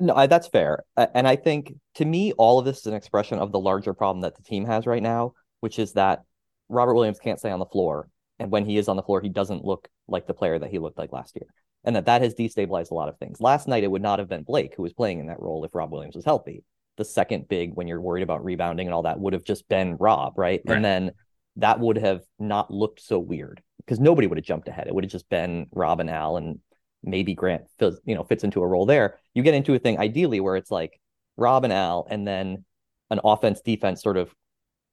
No, 0.00 0.26
that's 0.28 0.46
fair, 0.46 0.84
and 0.96 1.26
I 1.26 1.34
think 1.34 1.74
to 1.96 2.04
me, 2.04 2.32
all 2.32 2.60
of 2.60 2.64
this 2.64 2.78
is 2.78 2.86
an 2.86 2.94
expression 2.94 3.38
of 3.38 3.50
the 3.50 3.58
larger 3.58 3.94
problem 3.94 4.22
that 4.22 4.36
the 4.36 4.44
team 4.44 4.64
has 4.66 4.86
right 4.86 5.02
now, 5.02 5.32
which 5.58 5.80
is 5.80 5.94
that 5.94 6.22
Robert 6.68 6.94
Williams 6.94 7.18
can't 7.18 7.38
stay 7.38 7.50
on 7.50 7.58
the 7.58 7.66
floor, 7.66 8.08
and 8.38 8.50
when 8.50 8.64
he 8.64 8.78
is 8.78 8.88
on 8.88 8.96
the 8.96 9.02
floor, 9.02 9.20
he 9.20 9.28
doesn't 9.28 9.64
look 9.64 9.88
like 10.06 10.26
the 10.26 10.34
player 10.34 10.58
that 10.58 10.70
he 10.70 10.78
looked 10.78 10.98
like 10.98 11.12
last 11.12 11.36
year, 11.36 11.46
and 11.84 11.96
that 11.96 12.06
that 12.06 12.22
has 12.22 12.34
destabilized 12.34 12.90
a 12.90 12.94
lot 12.94 13.08
of 13.08 13.18
things. 13.18 13.40
Last 13.40 13.68
night, 13.68 13.84
it 13.84 13.90
would 13.90 14.02
not 14.02 14.18
have 14.18 14.28
been 14.28 14.42
Blake 14.42 14.74
who 14.76 14.82
was 14.82 14.92
playing 14.92 15.20
in 15.20 15.26
that 15.26 15.40
role 15.40 15.64
if 15.64 15.74
Rob 15.74 15.92
Williams 15.92 16.16
was 16.16 16.24
healthy. 16.24 16.64
The 16.96 17.04
second 17.04 17.48
big, 17.48 17.74
when 17.74 17.86
you're 17.86 18.00
worried 18.00 18.22
about 18.22 18.44
rebounding 18.44 18.86
and 18.86 18.94
all 18.94 19.02
that, 19.02 19.20
would 19.20 19.32
have 19.32 19.44
just 19.44 19.68
been 19.68 19.96
Rob, 19.96 20.36
right? 20.36 20.60
right. 20.66 20.76
And 20.76 20.84
then 20.84 21.12
that 21.56 21.78
would 21.80 21.98
have 21.98 22.22
not 22.38 22.70
looked 22.70 23.00
so 23.00 23.18
weird 23.18 23.62
because 23.78 24.00
nobody 24.00 24.26
would 24.26 24.38
have 24.38 24.44
jumped 24.44 24.68
ahead. 24.68 24.86
It 24.86 24.94
would 24.94 25.04
have 25.04 25.12
just 25.12 25.28
been 25.28 25.66
Rob 25.72 26.00
and 26.00 26.10
Al, 26.10 26.36
and 26.36 26.60
maybe 27.02 27.34
Grant 27.34 27.64
fills, 27.78 28.00
you 28.04 28.14
know, 28.14 28.24
fits 28.24 28.44
into 28.44 28.62
a 28.62 28.66
role 28.66 28.86
there. 28.86 29.18
You 29.34 29.42
get 29.42 29.54
into 29.54 29.74
a 29.74 29.78
thing 29.78 29.98
ideally 29.98 30.40
where 30.40 30.56
it's 30.56 30.70
like 30.70 31.00
Rob 31.36 31.64
and 31.64 31.72
Al, 31.72 32.06
and 32.10 32.26
then 32.26 32.64
an 33.10 33.20
offense 33.24 33.60
defense 33.60 34.02
sort 34.02 34.16
of 34.16 34.34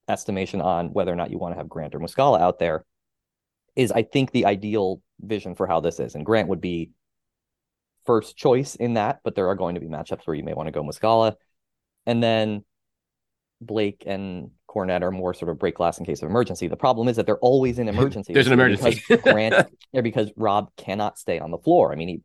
estimation 0.08 0.62
on 0.62 0.94
whether 0.94 1.12
or 1.12 1.16
not 1.16 1.32
you 1.32 1.38
want 1.38 1.54
to 1.54 1.58
have 1.58 1.70
Grant 1.70 1.96
or 1.96 2.00
Muscala 2.00 2.40
out 2.40 2.60
there 2.60 2.86
is, 3.76 3.92
I 3.92 4.04
think, 4.04 4.32
the 4.32 4.46
ideal 4.46 5.02
vision 5.20 5.56
for 5.56 5.68
how 5.68 5.80
this 5.80 6.00
is. 6.00 6.16
And 6.16 6.26
Grant 6.26 6.50
would 6.50 6.62
be 6.62 6.92
first 8.06 8.38
choice 8.38 8.76
in 8.76 8.94
that, 8.94 9.20
but 9.24 9.36
there 9.36 9.48
are 9.50 9.56
going 9.56 9.76
to 9.76 9.82
be 9.82 9.88
matchups 9.88 10.26
where 10.26 10.36
you 10.36 10.44
may 10.44 10.54
want 10.54 10.68
to 10.68 10.72
go 10.72 10.84
Muscala. 10.84 11.36
And 12.06 12.22
then 12.22 12.64
Blake 13.62 14.04
and 14.06 14.52
Kornet 14.70 15.02
are 15.02 15.12
more 15.12 15.34
sort 15.34 15.50
of 15.50 15.60
break 15.60 15.76
glass 15.76 15.98
in 15.98 16.06
case 16.06 16.22
of 16.22 16.30
emergency. 16.30 16.68
The 16.68 16.78
problem 16.78 17.08
is 17.08 17.16
that 17.16 17.26
they're 17.26 17.38
always 17.40 17.80
in 17.80 17.88
emergency. 17.90 18.34
There's 18.34 18.48
an 18.48 18.54
emergency. 18.54 19.02
Because 19.08 19.24
Grant, 19.34 19.68
or 19.94 20.02
because 20.02 20.32
Rob 20.36 20.72
cannot 20.78 21.18
stay 21.18 21.40
on 21.40 21.52
the 21.52 21.58
floor. 21.58 21.92
I 21.92 21.96
mean, 21.96 22.08
he, 22.08 22.22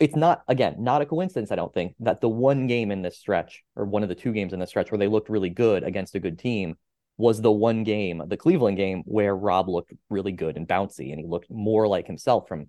it's 0.00 0.14
not 0.14 0.42
again 0.46 0.76
not 0.78 1.02
a 1.02 1.06
coincidence. 1.06 1.50
I 1.50 1.56
don't 1.56 1.74
think 1.74 1.94
that 2.00 2.20
the 2.20 2.28
one 2.28 2.66
game 2.66 2.90
in 2.90 3.02
this 3.02 3.18
stretch, 3.18 3.64
or 3.74 3.84
one 3.84 4.02
of 4.02 4.08
the 4.08 4.14
two 4.14 4.32
games 4.32 4.52
in 4.52 4.60
this 4.60 4.70
stretch, 4.70 4.90
where 4.90 4.98
they 4.98 5.08
looked 5.08 5.28
really 5.28 5.50
good 5.50 5.82
against 5.82 6.14
a 6.14 6.20
good 6.20 6.38
team, 6.38 6.76
was 7.18 7.42
the 7.42 7.52
one 7.52 7.84
game, 7.84 8.22
the 8.26 8.36
Cleveland 8.36 8.76
game, 8.76 9.02
where 9.04 9.36
Rob 9.36 9.68
looked 9.68 9.92
really 10.08 10.32
good 10.32 10.56
and 10.56 10.66
bouncy, 10.66 11.10
and 11.10 11.20
he 11.20 11.26
looked 11.26 11.50
more 11.50 11.86
like 11.86 12.06
himself 12.06 12.48
from 12.48 12.68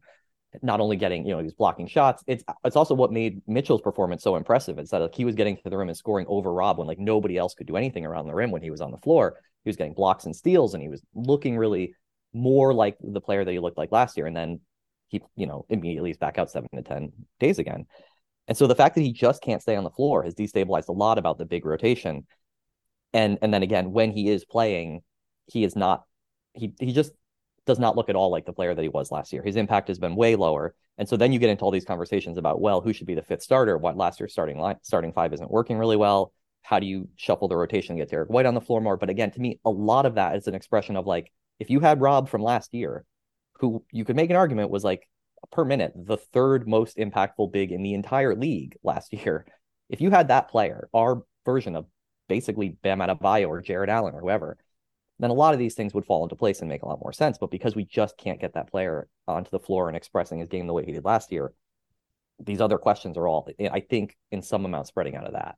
not 0.63 0.79
only 0.79 0.97
getting, 0.97 1.25
you 1.25 1.31
know, 1.31 1.37
he 1.37 1.43
was 1.43 1.53
blocking 1.53 1.87
shots. 1.87 2.23
It's 2.25 2.43
it's 2.65 2.75
also 2.75 2.95
what 2.95 3.13
made 3.13 3.41
Mitchell's 3.47 3.81
performance 3.81 4.23
so 4.23 4.35
impressive. 4.35 4.79
It's 4.79 4.89
that 4.89 5.01
like 5.01 5.15
he 5.15 5.23
was 5.23 5.35
getting 5.35 5.55
to 5.57 5.69
the 5.69 5.77
rim 5.77 5.89
and 5.89 5.97
scoring 5.97 6.25
over 6.27 6.51
Rob 6.51 6.79
when 6.79 6.87
like 6.87 6.97
nobody 6.99 7.37
else 7.37 7.53
could 7.53 7.67
do 7.67 7.77
anything 7.77 8.05
around 8.05 8.25
the 8.25 8.33
rim 8.33 8.49
when 8.49 8.63
he 8.63 8.71
was 8.71 8.81
on 8.81 8.91
the 8.91 8.97
floor. 8.97 9.37
He 9.63 9.69
was 9.69 9.77
getting 9.77 9.93
blocks 9.93 10.25
and 10.25 10.35
steals, 10.35 10.73
and 10.73 10.81
he 10.81 10.89
was 10.89 11.03
looking 11.13 11.55
really 11.55 11.93
more 12.33 12.73
like 12.73 12.97
the 13.01 13.21
player 13.21 13.45
that 13.45 13.51
he 13.51 13.59
looked 13.59 13.77
like 13.77 13.91
last 13.91 14.17
year. 14.17 14.25
And 14.25 14.35
then 14.35 14.59
he, 15.09 15.21
you 15.35 15.45
know, 15.45 15.65
immediately 15.69 16.09
is 16.09 16.17
back 16.17 16.39
out 16.39 16.49
seven 16.49 16.69
to 16.75 16.81
ten 16.81 17.11
days 17.39 17.59
again. 17.59 17.85
And 18.47 18.57
so 18.57 18.65
the 18.65 18.75
fact 18.75 18.95
that 18.95 19.01
he 19.01 19.13
just 19.13 19.43
can't 19.43 19.61
stay 19.61 19.75
on 19.75 19.83
the 19.83 19.91
floor 19.91 20.23
has 20.23 20.33
destabilized 20.33 20.87
a 20.87 20.93
lot 20.93 21.19
about 21.19 21.37
the 21.37 21.45
big 21.45 21.65
rotation. 21.65 22.25
And 23.13 23.39
and 23.41 23.53
then 23.53 23.63
again, 23.63 23.91
when 23.91 24.11
he 24.11 24.29
is 24.29 24.45
playing, 24.45 25.01
he 25.47 25.63
is 25.63 25.75
not 25.75 26.03
he 26.53 26.73
he 26.79 26.93
just 26.93 27.11
does 27.65 27.79
not 27.79 27.95
look 27.95 28.09
at 28.09 28.15
all 28.15 28.31
like 28.31 28.45
the 28.45 28.53
player 28.53 28.73
that 28.73 28.81
he 28.81 28.89
was 28.89 29.11
last 29.11 29.31
year. 29.31 29.43
His 29.43 29.55
impact 29.55 29.87
has 29.89 29.99
been 29.99 30.15
way 30.15 30.35
lower. 30.35 30.73
And 30.97 31.07
so 31.07 31.15
then 31.15 31.31
you 31.31 31.39
get 31.39 31.49
into 31.49 31.63
all 31.63 31.71
these 31.71 31.85
conversations 31.85 32.37
about, 32.37 32.59
well, 32.59 32.81
who 32.81 32.93
should 32.93 33.07
be 33.07 33.15
the 33.15 33.21
fifth 33.21 33.43
starter? 33.43 33.77
What 33.77 33.95
last 33.95 34.19
year's 34.19 34.31
starting 34.31 34.57
line, 34.57 34.77
starting 34.81 35.13
five 35.13 35.33
isn't 35.33 35.51
working 35.51 35.77
really 35.77 35.95
well. 35.95 36.33
How 36.61 36.79
do 36.79 36.87
you 36.87 37.07
shuffle 37.15 37.47
the 37.47 37.55
rotation 37.55 37.95
get 37.95 38.09
Derrick 38.09 38.29
White 38.29 38.45
on 38.45 38.53
the 38.53 38.61
floor 38.61 38.81
more? 38.81 38.97
But 38.97 39.09
again, 39.09 39.31
to 39.31 39.39
me, 39.39 39.59
a 39.63 39.69
lot 39.69 40.05
of 40.05 40.15
that 40.15 40.35
is 40.35 40.47
an 40.47 40.55
expression 40.55 40.97
of 40.97 41.05
like, 41.05 41.31
if 41.59 41.69
you 41.69 41.79
had 41.79 42.01
Rob 42.01 42.27
from 42.27 42.41
last 42.41 42.73
year, 42.73 43.05
who 43.59 43.83
you 43.91 44.03
could 44.03 44.15
make 44.15 44.29
an 44.29 44.35
argument 44.35 44.71
was 44.71 44.83
like 44.83 45.07
per 45.51 45.63
minute, 45.63 45.93
the 45.95 46.17
third 46.17 46.67
most 46.67 46.97
impactful 46.97 47.51
big 47.51 47.71
in 47.71 47.83
the 47.83 47.93
entire 47.93 48.35
league 48.35 48.75
last 48.83 49.13
year. 49.13 49.45
If 49.89 50.01
you 50.01 50.11
had 50.11 50.27
that 50.27 50.49
player, 50.49 50.89
our 50.93 51.23
version 51.45 51.75
of 51.75 51.85
basically 52.29 52.69
Bam 52.69 52.99
Adebayo 52.99 53.49
or 53.49 53.59
Jarrett 53.59 53.89
Allen 53.89 54.15
or 54.15 54.21
whoever, 54.21 54.57
then 55.19 55.31
a 55.31 55.33
lot 55.33 55.53
of 55.53 55.59
these 55.59 55.75
things 55.75 55.93
would 55.93 56.05
fall 56.05 56.23
into 56.23 56.37
place 56.37 56.61
and 56.61 56.69
make 56.69 56.83
a 56.83 56.87
lot 56.87 57.01
more 57.03 57.11
sense. 57.11 57.37
But 57.37 57.51
because 57.51 57.75
we 57.75 57.83
just 57.83 58.17
can't 58.17 58.39
get 58.39 58.53
that 58.53 58.71
player 58.71 59.09
onto 59.27 59.49
the 59.49 59.59
floor 59.59 59.89
and 59.89 59.97
expressing 59.97 60.39
his 60.39 60.47
game 60.47 60.65
the 60.65 60.73
way 60.73 60.85
he 60.85 60.93
did 60.93 61.03
last 61.03 61.29
year, 61.33 61.51
these 62.39 62.61
other 62.61 62.77
questions 62.77 63.17
are 63.17 63.27
all, 63.27 63.49
I 63.59 63.81
think, 63.81 64.15
in 64.31 64.41
some 64.41 64.63
amount 64.63 64.87
spreading 64.87 65.17
out 65.17 65.27
of 65.27 65.33
that. 65.33 65.57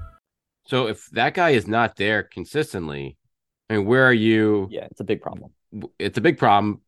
So 0.71 0.87
if 0.87 1.09
that 1.09 1.33
guy 1.33 1.49
is 1.49 1.67
not 1.67 1.97
there 1.97 2.23
consistently, 2.23 3.17
I 3.69 3.75
mean, 3.75 3.85
where 3.85 4.05
are 4.05 4.13
you? 4.13 4.69
Yeah, 4.71 4.85
it's 4.89 5.01
a 5.01 5.03
big 5.03 5.21
problem. 5.21 5.51
It's 5.99 6.17
a 6.17 6.21
big 6.21 6.37
problem. 6.37 6.79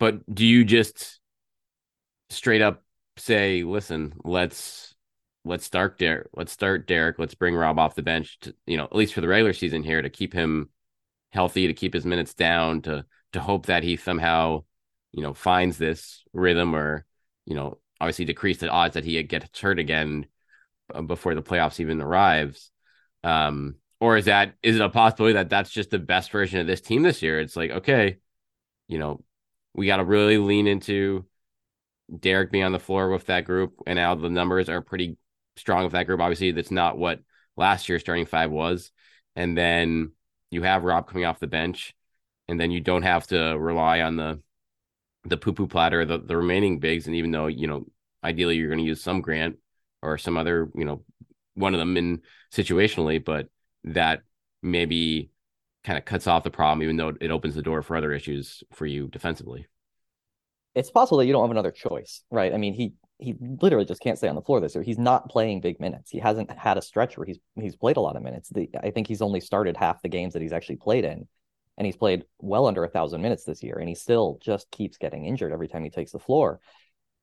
But 0.00 0.34
do 0.34 0.44
you 0.44 0.64
just 0.64 1.20
straight 2.30 2.60
up 2.60 2.82
say, 3.16 3.62
listen, 3.62 4.14
let's 4.24 4.96
let's 5.44 5.64
start 5.64 5.96
Derrick, 5.96 6.26
let's 6.34 6.50
start 6.50 6.88
Derrick, 6.88 7.20
let's 7.20 7.36
bring 7.36 7.54
Rob 7.54 7.78
off 7.78 7.94
the 7.94 8.02
bench 8.02 8.36
to, 8.40 8.54
you 8.66 8.76
know, 8.76 8.82
at 8.82 8.96
least 8.96 9.14
for 9.14 9.20
the 9.20 9.28
regular 9.28 9.52
season 9.52 9.84
here 9.84 10.02
to 10.02 10.10
keep 10.10 10.32
him 10.32 10.70
healthy, 11.30 11.68
to 11.68 11.72
keep 11.72 11.94
his 11.94 12.04
minutes 12.04 12.34
down, 12.34 12.82
to 12.82 13.06
to 13.34 13.40
hope 13.40 13.66
that 13.66 13.84
he 13.84 13.94
somehow, 13.96 14.64
you 15.12 15.22
know, 15.22 15.34
finds 15.34 15.78
this 15.78 16.24
rhythm 16.32 16.74
or, 16.74 17.06
you 17.44 17.54
know, 17.54 17.78
obviously 18.00 18.24
decrease 18.24 18.58
the 18.58 18.68
odds 18.68 18.94
that 18.94 19.04
he 19.04 19.22
gets 19.22 19.60
hurt 19.60 19.78
again 19.78 20.26
uh, 20.92 21.00
before 21.00 21.36
the 21.36 21.42
playoffs 21.44 21.78
even 21.78 22.02
arrives. 22.02 22.72
Um, 23.24 23.76
or 24.00 24.16
is 24.16 24.26
that 24.26 24.54
is 24.62 24.76
it 24.76 24.82
a 24.82 24.90
possibility 24.90 25.34
that 25.34 25.48
that's 25.48 25.70
just 25.70 25.90
the 25.90 25.98
best 25.98 26.30
version 26.30 26.60
of 26.60 26.66
this 26.66 26.80
team 26.80 27.02
this 27.02 27.22
year? 27.22 27.40
It's 27.40 27.56
like 27.56 27.70
okay, 27.70 28.18
you 28.88 28.98
know, 28.98 29.24
we 29.74 29.86
got 29.86 29.96
to 29.96 30.04
really 30.04 30.38
lean 30.38 30.66
into 30.66 31.26
Derrick 32.20 32.52
being 32.52 32.64
on 32.64 32.72
the 32.72 32.78
floor 32.78 33.10
with 33.10 33.26
that 33.26 33.44
group, 33.46 33.74
and 33.86 33.96
now 33.96 34.14
the 34.14 34.28
numbers 34.28 34.68
are 34.68 34.82
pretty 34.82 35.16
strong 35.56 35.84
with 35.84 35.92
that 35.92 36.06
group. 36.06 36.20
Obviously, 36.20 36.52
that's 36.52 36.70
not 36.70 36.98
what 36.98 37.20
last 37.56 37.88
year's 37.88 38.02
starting 38.02 38.26
five 38.26 38.50
was, 38.50 38.92
and 39.36 39.56
then 39.56 40.12
you 40.50 40.62
have 40.62 40.84
Rob 40.84 41.08
coming 41.08 41.24
off 41.24 41.40
the 41.40 41.46
bench, 41.46 41.94
and 42.46 42.60
then 42.60 42.70
you 42.70 42.80
don't 42.80 43.02
have 43.02 43.26
to 43.28 43.56
rely 43.58 44.02
on 44.02 44.16
the 44.16 44.40
the 45.24 45.38
poo 45.38 45.52
poo 45.52 45.66
platter, 45.66 46.04
the 46.04 46.18
the 46.18 46.36
remaining 46.36 46.78
bigs, 46.78 47.06
and 47.06 47.16
even 47.16 47.30
though 47.30 47.46
you 47.46 47.66
know 47.66 47.86
ideally 48.22 48.56
you're 48.56 48.68
going 48.68 48.78
to 48.78 48.84
use 48.84 49.02
some 49.02 49.22
Grant 49.22 49.56
or 50.02 50.18
some 50.18 50.36
other 50.36 50.70
you 50.74 50.84
know 50.84 51.02
one 51.54 51.74
of 51.74 51.78
them 51.78 51.96
in 51.96 52.22
situationally, 52.52 53.24
but 53.24 53.48
that 53.84 54.22
maybe 54.62 55.30
kind 55.84 55.98
of 55.98 56.04
cuts 56.04 56.26
off 56.26 56.44
the 56.44 56.50
problem, 56.50 56.82
even 56.82 56.96
though 56.96 57.12
it 57.20 57.30
opens 57.30 57.54
the 57.54 57.62
door 57.62 57.82
for 57.82 57.96
other 57.96 58.12
issues 58.12 58.62
for 58.72 58.86
you 58.86 59.08
defensively. 59.08 59.66
It's 60.74 60.90
possible 60.90 61.18
that 61.18 61.26
you 61.26 61.32
don't 61.32 61.44
have 61.44 61.50
another 61.50 61.70
choice, 61.70 62.22
right? 62.30 62.52
I 62.52 62.56
mean, 62.56 62.74
he 62.74 62.94
he 63.18 63.34
literally 63.40 63.84
just 63.84 64.00
can't 64.00 64.18
stay 64.18 64.26
on 64.26 64.34
the 64.34 64.42
floor 64.42 64.60
this 64.60 64.74
year. 64.74 64.82
He's 64.82 64.98
not 64.98 65.30
playing 65.30 65.60
big 65.60 65.78
minutes. 65.78 66.10
He 66.10 66.18
hasn't 66.18 66.50
had 66.50 66.76
a 66.76 66.82
stretch 66.82 67.16
where 67.16 67.26
he's 67.26 67.38
he's 67.54 67.76
played 67.76 67.96
a 67.96 68.00
lot 68.00 68.16
of 68.16 68.22
minutes. 68.22 68.48
The, 68.48 68.68
I 68.82 68.90
think 68.90 69.06
he's 69.06 69.22
only 69.22 69.40
started 69.40 69.76
half 69.76 70.02
the 70.02 70.08
games 70.08 70.32
that 70.32 70.42
he's 70.42 70.52
actually 70.52 70.76
played 70.76 71.04
in, 71.04 71.28
and 71.78 71.86
he's 71.86 71.96
played 71.96 72.24
well 72.40 72.66
under 72.66 72.82
a 72.82 72.88
thousand 72.88 73.22
minutes 73.22 73.44
this 73.44 73.62
year, 73.62 73.76
and 73.78 73.88
he 73.88 73.94
still 73.94 74.38
just 74.42 74.70
keeps 74.70 74.96
getting 74.96 75.26
injured 75.26 75.52
every 75.52 75.68
time 75.68 75.84
he 75.84 75.90
takes 75.90 76.10
the 76.12 76.18
floor. 76.18 76.60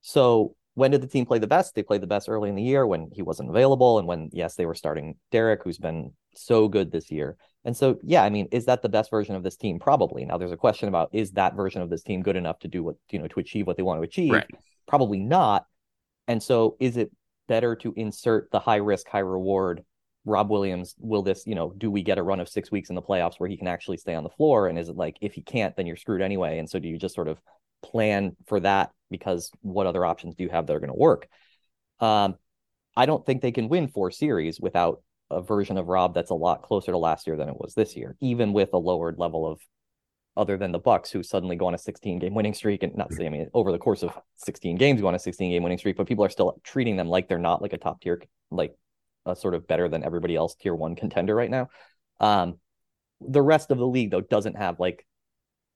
So 0.02 0.56
when 0.82 0.90
did 0.90 1.02
the 1.02 1.08
team 1.08 1.28
play 1.28 1.38
the 1.38 1.46
best? 1.46 1.76
They 1.76 1.84
played 1.84 2.02
the 2.02 2.08
best 2.08 2.28
early 2.28 2.50
in 2.50 2.56
the 2.56 2.64
year 2.64 2.88
when 2.88 3.12
he 3.14 3.22
wasn't 3.22 3.52
available, 3.52 4.00
and 4.00 4.08
when 4.08 4.32
yes, 4.34 4.56
they 4.56 4.66
were 4.66 4.74
starting 4.74 5.16
Derrick, 5.30 5.62
who's 5.64 5.78
been 5.78 6.12
so 6.36 6.68
good 6.68 6.92
this 6.92 7.12
year. 7.12 7.38
And 7.64 7.78
so, 7.78 8.00
yeah, 8.02 8.24
I 8.24 8.32
mean, 8.32 8.48
is 8.52 8.66
that 8.66 8.82
the 8.82 8.90
best 8.90 9.12
version 9.12 9.36
of 9.36 9.44
this 9.44 9.56
team? 9.56 9.78
Probably. 9.78 10.26
Now, 10.26 10.40
there's 10.40 10.52
a 10.52 10.58
question 10.58 10.90
about 10.90 11.10
is 11.14 11.34
that 11.34 11.54
version 11.54 11.84
of 11.84 11.92
this 11.92 12.02
team 12.02 12.24
good 12.24 12.36
enough 12.36 12.58
to 12.62 12.68
do 12.68 12.82
what 12.82 12.96
you 13.12 13.20
know 13.20 13.28
to 13.28 13.40
achieve 13.40 13.68
what 13.68 13.78
they 13.78 13.84
want 13.84 14.00
to 14.00 14.04
achieve? 14.04 14.32
Right. 14.32 14.50
Probably 14.88 15.20
not. 15.20 15.68
And 16.28 16.42
so, 16.42 16.78
is 16.80 16.98
it 16.98 17.12
better 17.48 17.76
to 17.76 17.94
insert 17.96 18.50
the 18.50 18.60
high 18.60 18.78
risk, 18.78 19.08
high 19.08 19.20
reward? 19.20 19.84
Rob 20.26 20.50
Williams, 20.50 20.96
will 21.00 21.22
this, 21.22 21.46
you 21.46 21.56
know, 21.56 21.74
do 21.78 21.90
we 21.92 22.02
get 22.04 22.20
a 22.20 22.24
run 22.24 22.40
of 22.40 22.50
six 22.50 22.72
weeks 22.72 22.90
in 22.90 22.96
the 22.96 23.02
playoffs 23.02 23.40
where 23.40 23.50
he 23.50 23.58
can 23.58 23.68
actually 23.68 23.98
stay 23.98 24.14
on 24.14 24.24
the 24.24 24.30
floor? 24.30 24.68
And 24.68 24.78
is 24.78 24.88
it 24.88 24.96
like 24.96 25.18
if 25.22 25.34
he 25.34 25.42
can't, 25.42 25.76
then 25.76 25.86
you're 25.86 25.96
screwed 25.96 26.22
anyway? 26.22 26.58
And 26.58 26.68
so, 26.68 26.80
do 26.80 26.88
you 26.88 26.98
just 26.98 27.14
sort 27.14 27.28
of 27.28 27.40
plan 27.82 28.36
for 28.48 28.60
that 28.60 28.92
because 29.10 29.52
what 29.62 29.88
other 29.88 30.06
options 30.06 30.36
do 30.36 30.44
you 30.44 30.50
have 30.50 30.68
that 30.68 30.76
are 30.76 30.80
going 30.80 30.92
to 30.92 30.98
work? 30.98 31.28
Um, 32.00 32.36
I 32.96 33.06
don't 33.06 33.26
think 33.26 33.42
they 33.42 33.52
can 33.52 33.70
win 33.70 33.88
four 33.88 34.12
series 34.12 34.60
without 34.60 35.02
a 35.30 35.42
version 35.42 35.78
of 35.78 35.88
Rob 35.88 36.14
that's 36.14 36.32
a 36.32 36.36
lot 36.36 36.62
closer 36.64 36.92
to 36.92 36.98
last 36.98 37.28
year 37.28 37.38
than 37.38 37.50
it 37.50 37.56
was 37.58 37.74
this 37.74 37.96
year, 37.96 38.16
even 38.20 38.54
with 38.54 38.74
a 38.74 38.78
lowered 38.78 39.18
level 39.18 39.50
of 39.50 39.62
other 40.38 40.58
than 40.58 40.72
the 40.72 40.80
Bucks, 40.80 41.12
who 41.12 41.24
suddenly 41.24 41.56
go 41.56 41.68
on 41.68 41.74
a 41.74 41.78
16 41.78 42.20
game 42.20 42.34
winning 42.34 42.54
streak, 42.54 42.84
and 42.84 42.96
not 42.96 43.14
say 43.14 43.26
I 43.26 43.30
mean 43.30 43.50
over 43.54 43.72
the 43.72 43.78
course 43.78 44.04
of 44.04 44.18
16 44.38 44.78
games 44.78 45.02
go 45.02 45.08
on 45.08 45.16
a 45.16 45.20
16 45.20 45.52
game 45.52 45.64
winning 45.64 45.78
streak, 45.78 45.98
but 45.98 46.08
people 46.08 46.26
are 46.26 46.30
still 46.30 46.60
treating 46.64 46.98
them 46.98 47.08
like 47.08 47.28
they're 47.28 47.38
not 47.38 47.62
like 47.62 47.74
a 47.74 47.78
top 47.78 48.02
tier, 48.02 48.22
like 48.50 48.76
a 49.26 49.36
sort 49.36 49.54
of 49.54 49.68
better 49.68 49.88
than 49.88 50.04
everybody 50.04 50.36
else 50.36 50.56
tier 50.56 50.76
one 50.76 50.96
contender 50.96 51.36
right 51.36 51.50
now. 51.50 51.70
Um, 52.20 52.60
the 53.20 53.42
rest 53.42 53.72
of 53.72 53.78
the 53.78 53.88
league 53.88 54.12
though 54.12 54.22
doesn't 54.22 54.58
have 54.58 54.80
like 54.80 55.06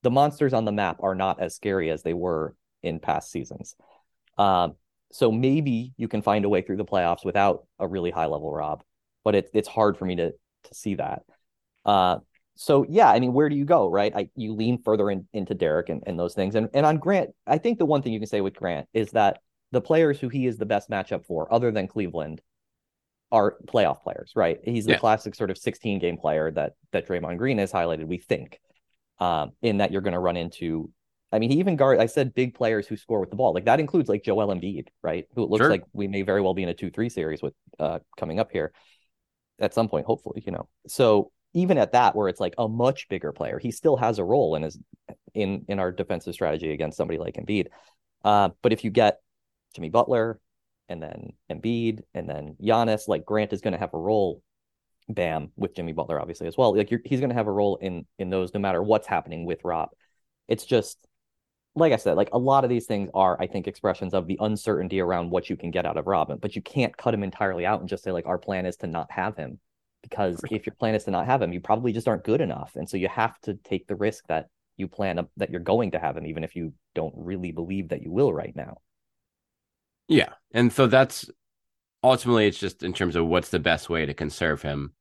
the 0.05 0.11
monsters 0.11 0.53
on 0.53 0.65
the 0.65 0.71
map 0.71 0.99
are 1.01 1.15
not 1.15 1.41
as 1.41 1.55
scary 1.55 1.89
as 1.89 2.03
they 2.03 2.13
were 2.13 2.55
in 2.83 2.99
past 2.99 3.31
seasons. 3.31 3.75
Um, 4.37 4.75
so 5.11 5.31
maybe 5.31 5.93
you 5.97 6.07
can 6.07 6.21
find 6.21 6.45
a 6.45 6.49
way 6.49 6.61
through 6.61 6.77
the 6.77 6.85
playoffs 6.85 7.25
without 7.25 7.65
a 7.79 7.87
really 7.87 8.11
high 8.11 8.27
level 8.27 8.53
Rob, 8.53 8.83
but 9.23 9.33
it, 9.33 9.49
it's 9.51 9.67
hard 9.67 9.97
for 9.97 10.05
me 10.05 10.15
to 10.17 10.31
to 10.31 10.73
see 10.73 10.93
that. 10.95 11.23
Uh, 11.85 12.19
so 12.53 12.85
yeah, 12.87 13.09
I 13.09 13.19
mean, 13.19 13.33
where 13.33 13.49
do 13.49 13.55
you 13.55 13.65
go, 13.65 13.89
right? 13.89 14.13
I, 14.15 14.29
you 14.35 14.53
lean 14.53 14.79
further 14.83 15.09
in, 15.09 15.27
into 15.33 15.55
Derrick 15.55 15.89
and, 15.89 16.03
and 16.05 16.19
those 16.19 16.35
things, 16.35 16.53
and 16.53 16.69
and 16.75 16.85
on 16.85 16.97
Grant, 16.97 17.31
I 17.47 17.57
think 17.57 17.79
the 17.79 17.85
one 17.87 18.03
thing 18.03 18.13
you 18.13 18.19
can 18.19 18.29
say 18.29 18.41
with 18.41 18.53
Grant 18.53 18.87
is 18.93 19.09
that 19.11 19.39
the 19.71 19.81
players 19.81 20.19
who 20.19 20.29
he 20.29 20.45
is 20.45 20.59
the 20.59 20.67
best 20.67 20.87
matchup 20.87 21.25
for, 21.25 21.51
other 21.51 21.71
than 21.71 21.87
Cleveland, 21.87 22.43
are 23.31 23.57
playoff 23.65 24.03
players, 24.03 24.33
right? 24.35 24.59
He's 24.63 24.85
the 24.85 24.91
yeah. 24.91 24.99
classic 24.99 25.33
sort 25.33 25.49
of 25.49 25.57
16 25.57 25.97
game 25.97 26.17
player 26.17 26.51
that 26.51 26.73
that 26.91 27.07
Draymond 27.07 27.39
Green 27.39 27.57
has 27.57 27.71
highlighted. 27.71 28.05
We 28.05 28.19
think 28.19 28.59
um, 29.19 29.51
in 29.61 29.77
that 29.77 29.91
you're 29.91 30.01
going 30.01 30.13
to 30.13 30.19
run 30.19 30.37
into. 30.37 30.89
I 31.31 31.39
mean, 31.39 31.49
he 31.49 31.59
even 31.59 31.75
guard. 31.75 31.99
I 31.99 32.05
said 32.05 32.33
big 32.33 32.53
players 32.53 32.87
who 32.87 32.95
score 32.95 33.19
with 33.19 33.29
the 33.29 33.35
ball. 33.35 33.53
Like 33.53 33.65
that 33.65 33.79
includes 33.79 34.07
like 34.07 34.23
Joel 34.23 34.53
Embiid, 34.53 34.87
right? 35.03 35.25
Who 35.35 35.43
it 35.43 35.49
looks 35.49 35.63
sure. 35.63 35.69
like 35.69 35.83
we 35.91 36.07
may 36.07 36.21
very 36.21 36.41
well 36.41 36.53
be 36.53 36.63
in 36.63 36.69
a 36.69 36.73
two-three 36.73 37.09
series 37.09 37.41
with 37.41 37.53
uh, 37.79 37.99
coming 38.17 38.39
up 38.39 38.51
here 38.51 38.71
at 39.59 39.73
some 39.73 39.89
point, 39.89 40.05
hopefully. 40.05 40.43
You 40.45 40.53
know, 40.53 40.69
so 40.87 41.31
even 41.53 41.77
at 41.77 41.93
that, 41.93 42.15
where 42.15 42.29
it's 42.29 42.39
like 42.39 42.53
a 42.57 42.67
much 42.67 43.09
bigger 43.09 43.31
player, 43.31 43.59
he 43.59 43.71
still 43.71 43.97
has 43.97 44.19
a 44.19 44.23
role 44.23 44.55
in 44.55 44.63
his 44.63 44.77
in 45.33 45.65
in 45.67 45.79
our 45.79 45.91
defensive 45.91 46.33
strategy 46.33 46.71
against 46.71 46.97
somebody 46.97 47.19
like 47.19 47.35
Embiid. 47.35 47.67
Uh, 48.23 48.49
but 48.61 48.71
if 48.71 48.83
you 48.83 48.91
get 48.91 49.19
Jimmy 49.75 49.89
Butler 49.89 50.39
and 50.87 51.01
then 51.01 51.33
Embiid 51.51 52.01
and 52.13 52.29
then 52.29 52.55
Giannis, 52.61 53.07
like 53.07 53.25
Grant 53.25 53.53
is 53.53 53.61
going 53.61 53.73
to 53.73 53.79
have 53.79 53.93
a 53.93 53.99
role 53.99 54.41
Bam 55.07 55.51
with 55.55 55.75
Jimmy 55.75 55.91
Butler, 55.91 56.19
obviously 56.19 56.47
as 56.47 56.57
well. 56.57 56.75
Like 56.75 56.89
he's 57.05 57.19
going 57.19 57.29
to 57.29 57.35
have 57.35 57.47
a 57.47 57.51
role 57.51 57.77
in 57.77 58.05
in 58.17 58.29
those 58.29 58.53
no 58.53 58.59
matter 58.59 58.81
what's 58.81 59.07
happening 59.07 59.45
with 59.45 59.63
Rob. 59.63 59.89
It's 60.47 60.65
just 60.65 60.97
like 61.75 61.91
I 61.91 61.97
said, 61.97 62.15
like 62.15 62.29
a 62.31 62.37
lot 62.37 62.63
of 62.63 62.69
these 62.69 62.85
things 62.85 63.09
are, 63.13 63.37
I 63.39 63.47
think, 63.47 63.67
expressions 63.67 64.13
of 64.13 64.27
the 64.27 64.37
uncertainty 64.39 65.01
around 65.01 65.29
what 65.29 65.49
you 65.49 65.57
can 65.57 65.71
get 65.71 65.85
out 65.85 65.97
of 65.97 66.07
Robin. 66.07 66.37
But 66.41 66.55
you 66.55 66.61
can't 66.61 66.95
cut 66.95 67.13
him 67.13 67.23
entirely 67.23 67.65
out 67.65 67.81
and 67.81 67.89
just 67.89 68.03
say 68.03 68.11
like 68.11 68.25
our 68.25 68.37
plan 68.37 68.65
is 68.65 68.77
to 68.77 68.87
not 68.87 69.11
have 69.11 69.35
him, 69.35 69.59
because 70.01 70.39
if 70.49 70.65
your 70.65 70.75
plan 70.75 70.95
is 70.95 71.03
to 71.03 71.11
not 71.11 71.25
have 71.25 71.41
him, 71.41 71.51
you 71.51 71.59
probably 71.59 71.91
just 71.91 72.07
aren't 72.07 72.23
good 72.23 72.41
enough, 72.41 72.71
and 72.75 72.89
so 72.89 72.95
you 72.95 73.09
have 73.09 73.37
to 73.41 73.55
take 73.55 73.87
the 73.87 73.95
risk 73.95 74.25
that 74.27 74.47
you 74.77 74.87
plan 74.87 75.27
that 75.37 75.49
you're 75.49 75.59
going 75.59 75.91
to 75.91 75.99
have 75.99 76.15
him, 76.15 76.25
even 76.25 76.43
if 76.43 76.55
you 76.55 76.73
don't 76.93 77.13
really 77.17 77.51
believe 77.51 77.89
that 77.89 78.01
you 78.01 78.11
will 78.11 78.33
right 78.33 78.55
now. 78.55 78.77
Yeah, 80.07 80.33
and 80.51 80.71
so 80.71 80.87
that's 80.87 81.29
ultimately 82.05 82.47
it's 82.47 82.59
just 82.59 82.83
in 82.83 82.93
terms 82.93 83.15
of 83.15 83.25
what's 83.25 83.49
the 83.49 83.59
best 83.59 83.89
way 83.89 84.05
to 84.05 84.13
conserve 84.13 84.61
him. 84.61 84.93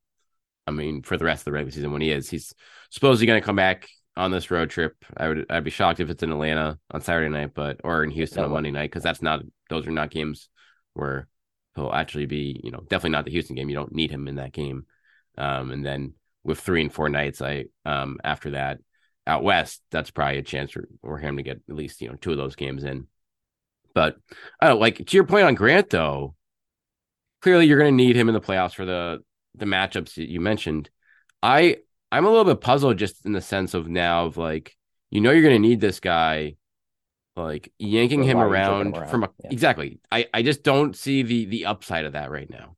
I 0.67 0.71
mean, 0.71 1.03
for 1.03 1.17
the 1.17 1.25
rest 1.25 1.41
of 1.41 1.45
the 1.45 1.51
regular 1.51 1.71
season 1.71 1.91
when 1.91 2.01
he 2.01 2.11
is, 2.11 2.29
he's 2.29 2.53
supposedly 2.89 3.27
going 3.27 3.39
to 3.39 3.45
come 3.45 3.55
back 3.55 3.87
on 4.17 4.31
this 4.31 4.49
road 4.49 4.69
trip. 4.69 4.95
I 5.15 5.27
would 5.27 5.45
I'd 5.49 5.63
be 5.63 5.69
shocked 5.69 5.99
if 5.99 6.09
it's 6.09 6.23
in 6.23 6.31
Atlanta 6.31 6.79
on 6.89 7.01
Saturday 7.01 7.29
night, 7.29 7.51
but 7.53 7.81
or 7.83 8.03
in 8.03 8.09
Houston 8.11 8.43
on 8.43 8.51
Monday 8.51 8.71
night 8.71 8.89
because 8.89 9.03
that's 9.03 9.21
not 9.21 9.41
those 9.69 9.87
are 9.87 9.91
not 9.91 10.09
games 10.09 10.49
where 10.93 11.27
he'll 11.75 11.91
actually 11.91 12.25
be. 12.25 12.59
You 12.63 12.71
know, 12.71 12.79
definitely 12.79 13.11
not 13.11 13.25
the 13.25 13.31
Houston 13.31 13.55
game. 13.55 13.69
You 13.69 13.75
don't 13.75 13.93
need 13.93 14.11
him 14.11 14.27
in 14.27 14.35
that 14.35 14.53
game. 14.53 14.85
Um, 15.37 15.71
and 15.71 15.85
then 15.85 16.13
with 16.43 16.59
three 16.59 16.81
and 16.81 16.93
four 16.93 17.09
nights, 17.09 17.41
I 17.41 17.65
um 17.85 18.17
after 18.23 18.51
that 18.51 18.79
out 19.27 19.43
west, 19.43 19.81
that's 19.91 20.11
probably 20.11 20.39
a 20.39 20.43
chance 20.43 20.71
for, 20.71 20.87
for 21.01 21.17
him 21.17 21.37
to 21.37 21.43
get 21.43 21.61
at 21.69 21.75
least 21.75 22.01
you 22.01 22.09
know 22.09 22.15
two 22.15 22.31
of 22.31 22.37
those 22.37 22.55
games 22.55 22.83
in. 22.83 23.07
But 23.93 24.17
oh, 24.61 24.77
like 24.77 25.05
to 25.05 25.17
your 25.17 25.25
point 25.25 25.45
on 25.45 25.55
Grant 25.55 25.89
though, 25.89 26.35
clearly 27.45 27.67
you're 27.67 27.77
going 27.77 27.95
to 27.95 28.03
need 28.03 28.15
him 28.15 28.27
in 28.27 28.33
the 28.33 28.41
playoffs 28.41 28.73
for 28.73 28.85
the 28.85 29.19
the 29.53 29.65
matchups 29.65 30.15
that 30.15 30.27
you 30.27 30.41
mentioned. 30.41 30.89
I 31.43 31.77
I'm 32.11 32.25
a 32.25 32.29
little 32.29 32.43
bit 32.43 32.59
puzzled 32.59 32.97
just 32.97 33.23
in 33.23 33.33
the 33.33 33.41
sense 33.41 33.75
of 33.75 33.87
now 33.87 34.25
of 34.25 34.35
like, 34.35 34.75
you 35.11 35.21
know, 35.21 35.29
you're 35.29 35.43
going 35.43 35.53
to 35.53 35.67
need 35.67 35.79
this 35.79 35.99
guy, 35.99 36.55
like 37.35 37.71
yanking 37.77 38.23
him 38.23 38.37
why 38.37 38.45
are 38.45 38.47
you 38.47 38.53
jerking 38.55 38.71
around, 38.71 38.87
him 38.87 38.95
around? 38.95 39.09
from 39.11 39.23
a 39.25 39.29
Yeah. 39.43 39.51
exactly. 39.51 39.99
I 40.11 40.25
I 40.33 40.41
just 40.41 40.63
don't 40.63 40.95
see 40.95 41.21
the 41.21 41.45
the 41.45 41.65
upside 41.67 42.05
of 42.05 42.13
that 42.13 42.31
right 42.31 42.49
now, 42.49 42.77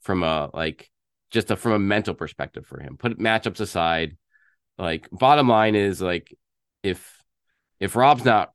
from 0.00 0.22
a 0.22 0.48
like 0.54 0.90
just 1.30 1.50
a 1.50 1.56
from 1.56 1.72
a 1.72 1.78
mental 1.78 2.14
perspective 2.14 2.64
for 2.64 2.80
him. 2.80 2.96
Put 2.96 3.18
matchups 3.18 3.60
aside, 3.60 4.16
like 4.78 5.10
bottom 5.12 5.46
line 5.46 5.74
is 5.74 6.00
like 6.00 6.34
if 6.82 7.22
if 7.80 7.96
Rob's 7.96 8.24
not, 8.24 8.54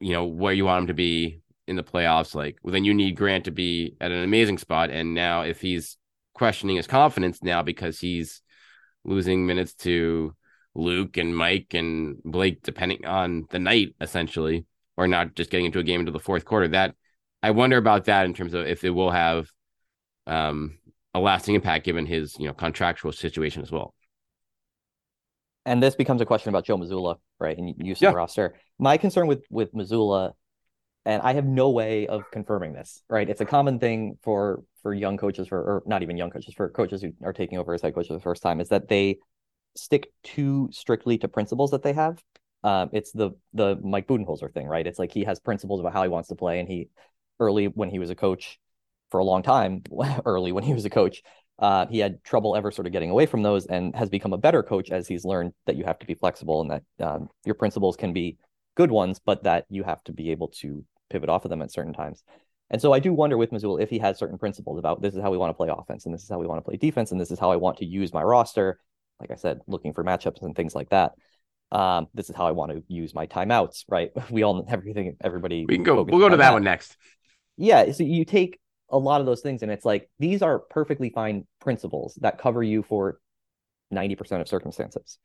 you 0.00 0.12
know, 0.12 0.26
where 0.26 0.52
you 0.52 0.66
want 0.66 0.82
him 0.82 0.86
to 0.88 0.94
be 0.94 1.40
in 1.66 1.76
the 1.76 1.82
playoffs, 1.84 2.34
like 2.34 2.58
well, 2.62 2.72
then 2.72 2.84
you 2.84 2.94
need 2.94 3.16
Grant 3.16 3.44
to 3.44 3.50
be 3.50 3.96
at 4.00 4.10
an 4.12 4.22
amazing 4.24 4.58
spot. 4.58 4.90
And 4.90 5.14
now 5.14 5.42
if 5.42 5.60
he's 5.60 5.96
questioning 6.34 6.76
his 6.76 6.86
confidence 6.86 7.42
now 7.42 7.62
because 7.62 8.00
he's 8.00 8.42
losing 9.04 9.46
minutes 9.46 9.74
to 9.74 10.34
Luke 10.74 11.16
and 11.16 11.36
Mike 11.36 11.74
and 11.74 12.16
Blake, 12.24 12.62
depending 12.62 13.04
on 13.06 13.46
the 13.50 13.58
night, 13.58 13.94
essentially, 14.00 14.64
or 14.96 15.06
not 15.08 15.34
just 15.34 15.50
getting 15.50 15.66
into 15.66 15.78
a 15.78 15.84
game 15.84 16.00
into 16.00 16.12
the 16.12 16.18
fourth 16.18 16.44
quarter. 16.44 16.68
That 16.68 16.94
I 17.42 17.50
wonder 17.52 17.76
about 17.76 18.06
that 18.06 18.26
in 18.26 18.34
terms 18.34 18.54
of 18.54 18.66
if 18.66 18.84
it 18.84 18.90
will 18.90 19.10
have 19.10 19.48
um, 20.26 20.78
a 21.14 21.20
lasting 21.20 21.54
impact 21.54 21.84
given 21.84 22.06
his 22.06 22.38
you 22.38 22.46
know 22.46 22.54
contractual 22.54 23.12
situation 23.12 23.62
as 23.62 23.70
well. 23.72 23.94
and 25.64 25.82
this 25.82 25.94
becomes 25.94 26.20
a 26.20 26.26
question 26.26 26.48
about 26.48 26.64
Joe 26.64 26.76
Mazzulla, 26.76 27.16
right? 27.38 27.56
And 27.56 27.74
use 27.78 28.02
of 28.02 28.02
Yeah. 28.02 28.10
the 28.10 28.16
roster. 28.16 28.54
My 28.78 28.96
concern 28.96 29.26
with 29.26 29.44
with 29.50 29.72
Mazzulla, 29.72 30.32
and 31.04 31.22
I 31.22 31.34
have 31.34 31.44
no 31.44 31.70
way 31.70 32.06
of 32.06 32.22
confirming 32.30 32.72
this, 32.72 33.02
right? 33.08 33.28
It's 33.28 33.40
a 33.40 33.44
common 33.46 33.78
thing 33.78 34.18
for 34.22 34.62
for 34.82 34.94
young 34.94 35.16
coaches, 35.16 35.48
for 35.48 35.58
or 35.58 35.82
not 35.86 36.02
even 36.02 36.16
young 36.16 36.30
coaches, 36.30 36.54
for 36.54 36.68
coaches 36.70 37.02
who 37.02 37.12
are 37.22 37.32
taking 37.32 37.58
over 37.58 37.74
as 37.74 37.82
head 37.82 37.94
coach 37.94 38.08
for 38.08 38.14
the 38.14 38.20
first 38.20 38.42
time, 38.42 38.60
is 38.60 38.68
that 38.68 38.88
they 38.88 39.18
stick 39.74 40.12
too 40.22 40.68
strictly 40.72 41.18
to 41.18 41.28
principles 41.28 41.70
that 41.70 41.82
they 41.82 41.92
have. 41.92 42.22
Um, 42.64 42.90
it's 42.92 43.12
the 43.12 43.32
the 43.52 43.76
Mike 43.82 44.06
Budenholzer 44.06 44.52
thing, 44.52 44.66
right? 44.66 44.86
It's 44.86 44.98
like 44.98 45.12
he 45.12 45.24
has 45.24 45.40
principles 45.40 45.80
about 45.80 45.92
how 45.92 46.02
he 46.02 46.08
wants 46.08 46.28
to 46.28 46.36
play, 46.36 46.60
and 46.60 46.68
he 46.68 46.88
early 47.40 47.66
when 47.66 47.90
he 47.90 47.98
was 47.98 48.10
a 48.10 48.14
coach 48.14 48.58
for 49.10 49.18
a 49.18 49.24
long 49.24 49.42
time, 49.42 49.82
early 50.24 50.52
when 50.52 50.64
he 50.64 50.74
was 50.74 50.84
a 50.84 50.90
coach, 50.90 51.22
uh, 51.58 51.86
he 51.86 51.98
had 51.98 52.22
trouble 52.24 52.56
ever 52.56 52.70
sort 52.70 52.86
of 52.86 52.92
getting 52.92 53.10
away 53.10 53.26
from 53.26 53.42
those 53.42 53.66
and 53.66 53.94
has 53.94 54.08
become 54.08 54.32
a 54.32 54.38
better 54.38 54.62
coach 54.62 54.90
as 54.90 55.06
he's 55.06 55.24
learned 55.24 55.52
that 55.66 55.76
you 55.76 55.84
have 55.84 55.98
to 55.98 56.06
be 56.06 56.14
flexible 56.14 56.60
and 56.60 56.70
that 56.70 57.06
um, 57.06 57.28
your 57.44 57.54
principles 57.54 57.96
can 57.96 58.12
be 58.12 58.36
good 58.74 58.90
ones, 58.90 59.20
but 59.24 59.42
that 59.44 59.66
you 59.68 59.84
have 59.84 60.02
to 60.04 60.12
be 60.12 60.30
able 60.30 60.48
to 60.48 60.84
pivot 61.12 61.28
off 61.28 61.44
of 61.44 61.50
them 61.50 61.62
at 61.62 61.70
certain 61.72 61.92
times. 61.92 62.22
And 62.70 62.80
so 62.80 62.92
I 62.92 63.00
do 63.00 63.12
wonder 63.12 63.36
with 63.36 63.50
Mazzulla 63.50 63.82
if 63.82 63.90
he 63.90 63.98
has 63.98 64.18
certain 64.18 64.38
principles 64.38 64.78
about 64.78 65.02
this 65.02 65.14
is 65.14 65.20
how 65.20 65.30
we 65.30 65.36
want 65.36 65.50
to 65.50 65.54
play 65.54 65.68
offense 65.68 66.06
and 66.06 66.14
this 66.14 66.22
is 66.22 66.28
how 66.28 66.38
we 66.38 66.46
want 66.46 66.58
to 66.58 66.68
play 66.68 66.76
defense 66.78 67.12
and 67.12 67.20
this 67.20 67.30
is 67.30 67.38
how 67.38 67.50
I 67.50 67.56
want 67.56 67.78
to 67.78 67.84
use 67.84 68.12
my 68.14 68.22
roster. 68.22 68.78
Like 69.20 69.30
I 69.30 69.34
said, 69.36 69.60
looking 69.66 69.92
for 69.92 70.02
matchups 70.02 70.42
and 70.42 70.56
things 70.56 70.74
like 70.74 70.88
that. 70.90 71.12
Um, 71.70 72.08
this 72.14 72.28
is 72.30 72.36
how 72.36 72.46
I 72.46 72.50
want 72.52 72.72
to 72.72 72.82
use 72.88 73.14
my 73.14 73.26
timeouts, 73.26 73.84
right? 73.88 74.10
We 74.30 74.42
all 74.42 74.64
everything 74.68 75.16
everybody 75.22 75.66
We 75.66 75.76
can 75.76 75.84
go. 75.84 76.02
We'll 76.02 76.18
go 76.18 76.28
to 76.28 76.36
that 76.38 76.52
one 76.52 76.64
next. 76.64 76.96
yeah 77.56 77.92
so 77.92 78.02
you 78.02 78.24
take 78.24 78.58
a 78.90 78.98
lot 78.98 79.20
of 79.20 79.26
those 79.26 79.40
things 79.40 79.62
and 79.62 79.70
it's 79.70 79.84
like 79.84 80.08
these 80.18 80.42
are 80.42 80.58
perfectly 80.58 81.10
fine 81.10 81.46
principles 81.60 82.18
that 82.20 82.38
cover 82.38 82.62
you 82.62 82.82
for 82.82 83.18
90% 83.92 84.40
of 84.40 84.48
circumstances 84.48 85.18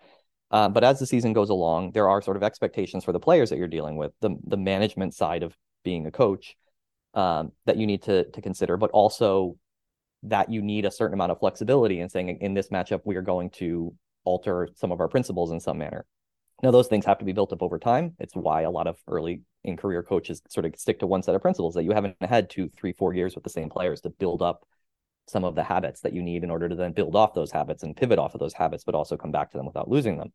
uh, 0.52 0.70
but 0.70 0.84
as 0.84 1.00
the 1.00 1.06
season 1.06 1.34
goes 1.34 1.50
along 1.50 1.92
there 1.92 2.10
are 2.10 2.22
sort 2.22 2.38
of 2.38 2.44
expectations 2.44 3.04
for 3.04 3.12
the 3.12 3.20
players 3.20 3.50
that 3.50 3.58
you're 3.58 3.68
dealing 3.68 3.98
with 3.98 4.12
the, 4.22 4.32
the 4.46 4.58
management 4.58 5.14
side 5.14 5.44
of 5.44 5.56
being 5.90 6.06
a 6.06 6.12
coach 6.12 6.46
um, 7.14 7.52
that 7.66 7.78
you 7.78 7.88
need 7.92 8.02
to, 8.04 8.16
to 8.36 8.42
consider 8.42 8.76
but 8.78 8.92
also 8.92 9.58
that 10.24 10.52
you 10.52 10.62
need 10.62 10.86
a 10.86 10.92
certain 11.00 11.14
amount 11.14 11.32
of 11.32 11.40
flexibility 11.40 11.98
in 12.02 12.10
saying 12.10 12.38
in 12.48 12.54
this 12.54 12.70
matchup 12.70 13.02
we 13.06 13.16
are 13.16 13.28
going 13.34 13.50
to 13.50 13.94
alter 14.24 14.68
some 14.76 14.92
of 14.92 15.00
our 15.00 15.08
principles 15.16 15.52
in 15.52 15.60
some 15.60 15.78
manner 15.78 16.06
now 16.64 16.72
those 16.72 16.88
things 16.88 17.06
have 17.06 17.20
to 17.20 17.26
be 17.26 17.38
built 17.38 17.54
up 17.54 17.62
over 17.62 17.80
time 17.80 18.06
it's 18.20 18.36
why 18.36 18.62
a 18.62 18.72
lot 18.78 18.88
of 18.88 18.98
early 19.08 19.42
in 19.68 19.78
career 19.78 20.02
coaches 20.02 20.42
sort 20.50 20.66
of 20.66 20.74
stick 20.78 21.00
to 21.00 21.08
one 21.08 21.22
set 21.22 21.36
of 21.36 21.42
principles 21.42 21.76
that 21.76 21.84
you 21.84 21.92
haven't 21.92 22.16
had 22.22 22.50
two, 22.50 22.70
three, 22.78 22.94
four 22.94 23.14
years 23.14 23.36
with 23.36 23.44
the 23.44 23.50
same 23.50 23.70
players 23.70 24.02
to 24.02 24.10
build 24.10 24.42
up 24.42 24.66
some 25.28 25.44
of 25.44 25.56
the 25.56 25.64
habits 25.64 26.02
that 26.02 26.14
you 26.14 26.22
need 26.22 26.44
in 26.44 26.50
order 26.50 26.70
to 26.70 26.76
then 26.76 26.94
build 26.94 27.16
off 27.16 27.34
those 27.34 27.52
habits 27.52 27.84
and 27.84 27.98
pivot 27.98 28.18
off 28.18 28.34
of 28.34 28.40
those 28.40 28.54
habits, 28.54 28.86
but 28.86 28.96
also 28.96 29.18
come 29.18 29.32
back 29.32 29.52
to 29.52 29.58
them 29.58 29.66
without 29.66 29.90
losing 29.90 30.18
them. 30.18 30.32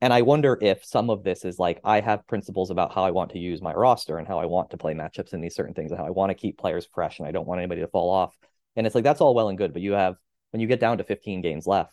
And 0.00 0.12
I 0.12 0.22
wonder 0.22 0.56
if 0.60 0.84
some 0.84 1.10
of 1.10 1.24
this 1.24 1.44
is 1.44 1.58
like 1.58 1.80
I 1.82 2.00
have 2.00 2.26
principles 2.26 2.70
about 2.70 2.94
how 2.94 3.04
I 3.04 3.10
want 3.10 3.32
to 3.32 3.38
use 3.38 3.60
my 3.60 3.72
roster 3.72 4.18
and 4.18 4.28
how 4.28 4.38
I 4.38 4.46
want 4.46 4.70
to 4.70 4.76
play 4.76 4.94
matchups 4.94 5.32
in 5.32 5.40
these 5.40 5.56
certain 5.56 5.74
things 5.74 5.90
and 5.90 5.98
how 5.98 6.06
I 6.06 6.10
want 6.10 6.30
to 6.30 6.34
keep 6.34 6.56
players 6.56 6.86
fresh 6.92 7.18
and 7.18 7.26
I 7.26 7.32
don't 7.32 7.46
want 7.46 7.58
anybody 7.58 7.80
to 7.80 7.88
fall 7.88 8.10
off. 8.10 8.36
And 8.76 8.86
it's 8.86 8.94
like 8.94 9.04
that's 9.04 9.20
all 9.20 9.34
well 9.34 9.48
and 9.48 9.58
good, 9.58 9.72
but 9.72 9.82
you 9.82 9.92
have 9.92 10.16
when 10.50 10.60
you 10.60 10.68
get 10.68 10.80
down 10.80 10.98
to 10.98 11.04
15 11.04 11.40
games 11.40 11.66
left 11.66 11.92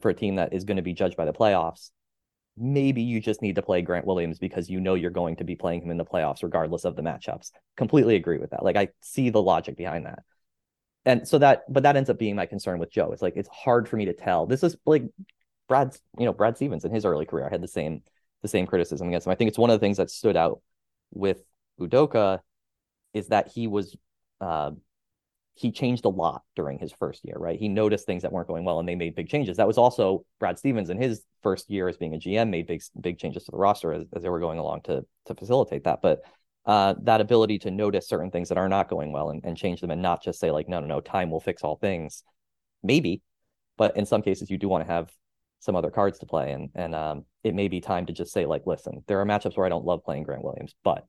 for 0.00 0.10
a 0.10 0.14
team 0.14 0.36
that 0.36 0.52
is 0.52 0.64
going 0.64 0.76
to 0.76 0.82
be 0.82 0.92
judged 0.92 1.16
by 1.16 1.24
the 1.24 1.32
playoffs, 1.32 1.90
maybe 2.58 3.02
you 3.02 3.20
just 3.20 3.40
need 3.40 3.54
to 3.54 3.62
play 3.62 3.80
Grant 3.80 4.06
Williams 4.06 4.38
because 4.38 4.68
you 4.68 4.80
know 4.80 4.94
you're 4.94 5.10
going 5.10 5.36
to 5.36 5.44
be 5.44 5.56
playing 5.56 5.82
him 5.82 5.90
in 5.90 5.96
the 5.96 6.04
playoffs 6.04 6.42
regardless 6.42 6.84
of 6.84 6.96
the 6.96 7.02
matchups. 7.02 7.50
Completely 7.76 8.16
agree 8.16 8.38
with 8.38 8.50
that. 8.50 8.62
Like 8.62 8.76
I 8.76 8.88
see 9.00 9.30
the 9.30 9.42
logic 9.42 9.76
behind 9.76 10.04
that. 10.04 10.22
And 11.06 11.26
so 11.26 11.38
that 11.38 11.62
but 11.72 11.84
that 11.84 11.96
ends 11.96 12.10
up 12.10 12.18
being 12.18 12.36
my 12.36 12.44
concern 12.44 12.78
with 12.78 12.90
Joe. 12.90 13.12
It's 13.12 13.22
like 13.22 13.36
it's 13.36 13.48
hard 13.48 13.88
for 13.88 13.96
me 13.96 14.04
to 14.06 14.12
tell. 14.12 14.46
This 14.46 14.62
is 14.62 14.76
like 14.84 15.04
Brad's, 15.68 16.00
you 16.18 16.24
know, 16.24 16.32
Brad 16.32 16.56
Stevens 16.56 16.84
in 16.84 16.92
his 16.92 17.04
early 17.04 17.26
career 17.26 17.46
I 17.46 17.50
had 17.50 17.62
the 17.62 17.68
same 17.68 18.02
the 18.42 18.48
same 18.48 18.66
criticism 18.66 19.08
against 19.08 19.26
him. 19.26 19.32
I 19.32 19.34
think 19.34 19.48
it's 19.48 19.58
one 19.58 19.70
of 19.70 19.78
the 19.78 19.84
things 19.84 19.96
that 19.96 20.10
stood 20.10 20.36
out 20.36 20.60
with 21.12 21.38
Udoka 21.80 22.40
is 23.14 23.28
that 23.28 23.48
he 23.48 23.66
was 23.66 23.96
uh 24.40 24.72
he 25.54 25.72
changed 25.72 26.04
a 26.04 26.08
lot 26.08 26.42
during 26.54 26.78
his 26.78 26.92
first 26.92 27.24
year, 27.24 27.34
right? 27.36 27.58
He 27.58 27.68
noticed 27.68 28.06
things 28.06 28.22
that 28.22 28.30
weren't 28.30 28.46
going 28.46 28.64
well 28.64 28.78
and 28.78 28.88
they 28.88 28.94
made 28.94 29.16
big 29.16 29.28
changes. 29.28 29.56
That 29.56 29.66
was 29.66 29.76
also 29.76 30.24
Brad 30.38 30.56
Stevens 30.56 30.88
in 30.88 31.02
his 31.02 31.24
first 31.42 31.68
year 31.68 31.88
as 31.88 31.96
being 31.96 32.14
a 32.14 32.18
GM 32.18 32.48
made 32.50 32.68
big 32.68 32.80
big 33.00 33.18
changes 33.18 33.44
to 33.44 33.50
the 33.50 33.56
roster 33.56 33.92
as, 33.92 34.04
as 34.14 34.22
they 34.22 34.28
were 34.28 34.40
going 34.40 34.58
along 34.58 34.82
to 34.82 35.04
to 35.26 35.34
facilitate 35.34 35.84
that. 35.84 36.00
But 36.00 36.20
uh, 36.64 36.94
that 37.02 37.20
ability 37.20 37.58
to 37.60 37.70
notice 37.70 38.06
certain 38.06 38.30
things 38.30 38.50
that 38.50 38.58
are 38.58 38.68
not 38.68 38.88
going 38.88 39.10
well 39.10 39.30
and, 39.30 39.42
and 39.44 39.56
change 39.56 39.80
them 39.80 39.90
and 39.90 40.02
not 40.02 40.22
just 40.22 40.38
say 40.38 40.50
like, 40.50 40.68
no, 40.68 40.80
no, 40.80 40.86
no, 40.86 41.00
time 41.00 41.30
will 41.30 41.40
fix 41.40 41.62
all 41.62 41.76
things. 41.76 42.22
Maybe, 42.82 43.22
but 43.78 43.96
in 43.96 44.04
some 44.04 44.22
cases 44.22 44.50
you 44.50 44.58
do 44.58 44.68
want 44.68 44.86
to 44.86 44.92
have 44.92 45.10
some 45.60 45.76
other 45.76 45.90
cards 45.90 46.18
to 46.20 46.26
play 46.26 46.52
and 46.52 46.70
and 46.74 46.94
um, 46.94 47.24
it 47.42 47.54
may 47.54 47.68
be 47.68 47.80
time 47.80 48.06
to 48.06 48.12
just 48.12 48.32
say 48.32 48.46
like, 48.46 48.66
listen, 48.66 49.02
there 49.06 49.20
are 49.20 49.26
matchups 49.26 49.56
where 49.56 49.66
I 49.66 49.68
don't 49.68 49.84
love 49.84 50.04
playing 50.04 50.24
Grant 50.24 50.44
Williams, 50.44 50.74
but 50.84 51.06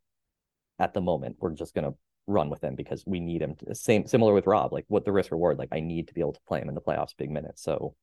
at 0.79 0.93
the 0.93 1.01
moment 1.01 1.37
we're 1.39 1.53
just 1.53 1.73
gonna 1.73 1.93
run 2.27 2.49
with 2.49 2.63
him 2.63 2.75
because 2.75 3.03
we 3.05 3.19
need 3.19 3.41
him. 3.41 3.55
To, 3.55 3.75
same 3.75 4.07
similar 4.07 4.33
with 4.33 4.47
Rob, 4.47 4.71
like 4.71 4.85
what 4.87 5.05
the 5.05 5.11
risk 5.11 5.31
reward, 5.31 5.57
like 5.57 5.69
I 5.71 5.79
need 5.79 6.07
to 6.07 6.13
be 6.13 6.21
able 6.21 6.33
to 6.33 6.39
play 6.47 6.61
him 6.61 6.69
in 6.69 6.75
the 6.75 6.81
playoffs, 6.81 7.17
big 7.17 7.31
minutes. 7.31 7.61
So 7.63 7.95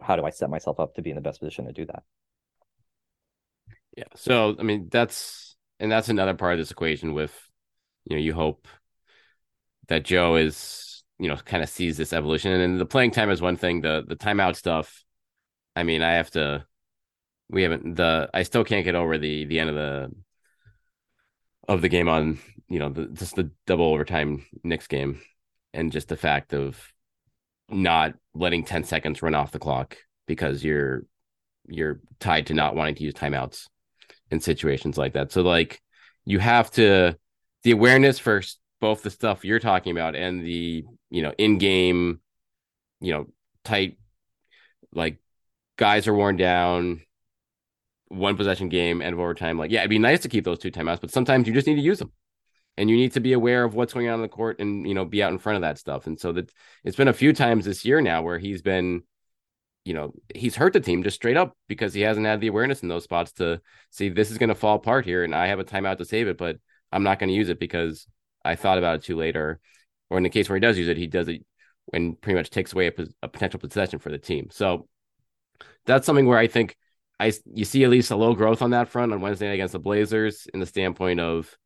how 0.00 0.16
do 0.16 0.24
I 0.24 0.30
set 0.30 0.50
myself 0.50 0.80
up 0.80 0.94
to 0.94 1.02
be 1.02 1.10
in 1.10 1.16
the 1.16 1.22
best 1.22 1.40
position 1.40 1.66
to 1.66 1.72
do 1.72 1.86
that? 1.86 2.02
Yeah. 3.96 4.04
So 4.16 4.56
I 4.58 4.62
mean 4.62 4.88
that's 4.90 5.56
and 5.78 5.90
that's 5.90 6.08
another 6.08 6.34
part 6.34 6.54
of 6.54 6.58
this 6.58 6.70
equation 6.70 7.12
with 7.12 7.36
you 8.04 8.16
know 8.16 8.22
you 8.22 8.32
hope 8.32 8.66
that 9.88 10.04
Joe 10.04 10.36
is 10.36 11.02
you 11.18 11.28
know 11.28 11.36
kind 11.36 11.62
of 11.62 11.68
sees 11.68 11.96
this 11.96 12.12
evolution 12.12 12.52
and 12.52 12.80
the 12.80 12.86
playing 12.86 13.10
time 13.10 13.30
is 13.30 13.42
one 13.42 13.56
thing 13.56 13.80
the 13.80 14.04
the 14.06 14.16
timeout 14.16 14.56
stuff 14.56 15.04
I 15.76 15.82
mean 15.82 16.02
I 16.02 16.12
have 16.14 16.30
to 16.32 16.66
we 17.48 17.62
haven't 17.62 17.96
the 17.96 18.30
I 18.32 18.42
still 18.42 18.64
can't 18.64 18.84
get 18.84 18.94
over 18.94 19.18
the 19.18 19.44
the 19.44 19.58
end 19.58 19.70
of 19.70 19.76
the 19.76 20.10
of 21.68 21.82
the 21.82 21.88
game 21.88 22.08
on 22.08 22.38
you 22.68 22.78
know 22.78 22.88
the, 22.88 23.06
just 23.06 23.36
the 23.36 23.50
double 23.66 23.92
overtime 23.92 24.46
Knicks 24.64 24.86
game 24.86 25.20
and 25.74 25.92
just 25.92 26.08
the 26.08 26.16
fact 26.16 26.54
of 26.54 26.92
not 27.68 28.14
letting 28.34 28.64
10 28.64 28.84
seconds 28.84 29.22
run 29.22 29.34
off 29.34 29.52
the 29.52 29.58
clock 29.58 29.96
because 30.26 30.64
you're 30.64 31.04
you're 31.68 32.00
tied 32.20 32.46
to 32.48 32.54
not 32.54 32.74
wanting 32.74 32.94
to 32.96 33.04
use 33.04 33.14
timeouts 33.14 33.68
in 34.30 34.40
situations 34.40 34.98
like 34.98 35.12
that. 35.12 35.32
So 35.32 35.42
like 35.42 35.80
you 36.24 36.38
have 36.38 36.70
to 36.72 37.16
the 37.62 37.70
awareness 37.70 38.18
for 38.18 38.42
both 38.80 39.02
the 39.02 39.10
stuff 39.10 39.44
you're 39.44 39.60
talking 39.60 39.92
about 39.92 40.16
and 40.16 40.44
the 40.44 40.84
you 41.10 41.22
know 41.22 41.32
in-game 41.38 42.20
you 43.00 43.12
know 43.12 43.26
tight 43.64 43.98
like 44.92 45.18
guys 45.82 46.06
are 46.06 46.14
worn 46.14 46.36
down 46.36 47.00
one 48.06 48.36
possession 48.36 48.68
game 48.68 49.02
end 49.02 49.14
of 49.14 49.18
overtime 49.18 49.58
like 49.58 49.72
yeah 49.72 49.80
it'd 49.80 49.90
be 49.90 49.98
nice 49.98 50.20
to 50.20 50.28
keep 50.28 50.44
those 50.44 50.60
two 50.60 50.70
timeouts 50.70 51.00
but 51.00 51.10
sometimes 51.10 51.48
you 51.48 51.52
just 51.52 51.66
need 51.66 51.74
to 51.74 51.80
use 51.80 51.98
them. 51.98 52.12
And 52.78 52.88
you 52.88 52.96
need 52.96 53.12
to 53.14 53.20
be 53.20 53.32
aware 53.32 53.64
of 53.64 53.74
what's 53.74 53.92
going 53.92 54.08
on 54.08 54.14
in 54.14 54.22
the 54.22 54.28
court 54.28 54.60
and 54.60 54.86
you 54.86 54.94
know 54.94 55.04
be 55.04 55.24
out 55.24 55.32
in 55.32 55.38
front 55.38 55.56
of 55.56 55.62
that 55.62 55.76
stuff. 55.76 56.06
And 56.06 56.18
so 56.18 56.32
that 56.32 56.52
it's 56.84 56.96
been 56.96 57.08
a 57.08 57.12
few 57.12 57.32
times 57.32 57.64
this 57.64 57.84
year 57.84 58.00
now 58.00 58.22
where 58.22 58.38
he's 58.38 58.62
been 58.62 59.02
you 59.84 59.92
know 59.92 60.12
he's 60.34 60.54
hurt 60.54 60.72
the 60.72 60.80
team 60.80 61.02
just 61.02 61.16
straight 61.16 61.36
up 61.36 61.56
because 61.66 61.92
he 61.92 62.02
hasn't 62.02 62.24
had 62.24 62.40
the 62.40 62.46
awareness 62.46 62.82
in 62.84 62.88
those 62.88 63.04
spots 63.04 63.32
to 63.32 63.60
see 63.90 64.08
this 64.08 64.30
is 64.30 64.38
going 64.38 64.48
to 64.48 64.54
fall 64.54 64.76
apart 64.76 65.04
here 65.04 65.24
and 65.24 65.34
i 65.34 65.48
have 65.48 65.58
a 65.58 65.64
timeout 65.64 65.98
to 65.98 66.04
save 66.04 66.28
it 66.28 66.38
but 66.38 66.56
i'm 66.92 67.02
not 67.02 67.18
going 67.18 67.28
to 67.28 67.34
use 67.34 67.48
it 67.48 67.58
because 67.58 68.06
i 68.44 68.54
thought 68.54 68.78
about 68.78 68.94
it 68.96 69.02
too 69.02 69.16
late 69.16 69.36
or 69.36 69.58
or 70.08 70.18
in 70.18 70.22
the 70.22 70.30
case 70.30 70.48
where 70.48 70.56
he 70.56 70.60
does 70.60 70.78
use 70.78 70.88
it 70.88 70.96
he 70.96 71.08
does 71.08 71.26
it 71.26 71.44
and 71.92 72.20
pretty 72.20 72.36
much 72.36 72.50
takes 72.50 72.72
away 72.72 72.88
a, 72.88 72.92
a 73.22 73.28
potential 73.28 73.60
possession 73.60 73.98
for 73.98 74.10
the 74.10 74.18
team. 74.18 74.48
So 74.50 74.88
that's 75.86 76.06
something 76.06 76.26
where 76.26 76.38
i 76.38 76.46
think 76.46 76.76
i 77.20 77.32
you 77.52 77.64
see 77.64 77.84
at 77.84 77.90
least 77.90 78.10
a 78.10 78.16
low 78.16 78.34
growth 78.34 78.62
on 78.62 78.70
that 78.70 78.88
front 78.88 79.12
on 79.12 79.20
wednesday 79.20 79.46
night 79.46 79.54
against 79.54 79.72
the 79.72 79.78
blazers 79.78 80.46
in 80.52 80.60
the 80.60 80.66
standpoint 80.66 81.20
of 81.20 81.56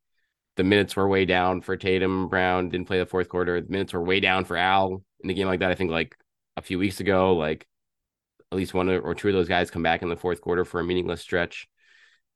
the 0.57 0.64
minutes 0.64 0.96
were 0.96 1.07
way 1.07 1.25
down 1.25 1.61
for 1.61 1.77
Tatum 1.77 2.29
Brown, 2.29 2.70
didn't 2.70 2.87
play 2.87 2.99
the 2.99 3.07
fourth 3.07 3.29
quarter. 3.29 3.61
The 3.61 3.70
minutes 3.70 3.92
were 3.92 4.03
way 4.03 4.20
down 4.20 4.44
for 4.44 4.57
Al 4.57 5.03
in 5.20 5.31
a 5.31 5.35
game 5.35 5.46
like 5.46 5.61
that. 5.61 5.70
I 5.70 5.75
think 5.75 5.90
like 5.90 6.16
a 6.57 6.62
few 6.62 6.79
weeks 6.79 7.01
ago, 7.01 7.35
like 7.35 7.66
at 8.51 8.57
least 8.57 8.75
one 8.75 8.88
or 8.88 9.14
two 9.14 9.29
of 9.29 9.35
those 9.35 9.49
guys 9.49 9.70
come 9.70 9.83
back 9.83 10.03
in 10.03 10.09
the 10.09 10.16
fourth 10.16 10.40
quarter 10.40 10.64
for 10.64 10.81
a 10.81 10.85
meaningless 10.85 11.20
stretch. 11.20 11.68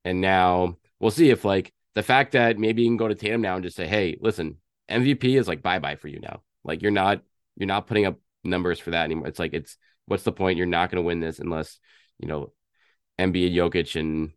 And 0.05 0.21
now 0.21 0.77
we'll 0.99 1.11
see 1.11 1.29
if 1.29 1.43
like 1.43 1.73
the 1.95 2.03
fact 2.03 2.33
that 2.33 2.59
maybe 2.59 2.83
you 2.83 2.89
can 2.89 2.97
go 2.97 3.07
to 3.07 3.15
Tatum 3.15 3.41
now 3.41 3.55
and 3.55 3.63
just 3.63 3.75
say, 3.75 3.87
hey, 3.87 4.17
listen, 4.21 4.57
MVP 4.89 5.39
is 5.39 5.47
like 5.47 5.63
bye 5.63 5.79
bye 5.79 5.95
for 5.95 6.07
you 6.07 6.19
now. 6.19 6.41
Like 6.63 6.81
you're 6.81 6.91
not 6.91 7.21
you're 7.55 7.67
not 7.67 7.87
putting 7.87 8.05
up 8.05 8.19
numbers 8.43 8.79
for 8.79 8.91
that 8.91 9.05
anymore. 9.05 9.27
It's 9.27 9.39
like 9.39 9.53
it's 9.53 9.77
what's 10.11 10.23
the 10.23 10.31
point? 10.31 10.57
You're 10.57 10.67
not 10.67 10.91
going 10.91 10.97
to 10.97 11.07
win 11.07 11.21
this 11.21 11.39
unless 11.39 11.79
you 12.19 12.27
know 12.27 12.51
Embiid, 13.17 13.55
Jokic, 13.55 13.99
and 13.99 14.31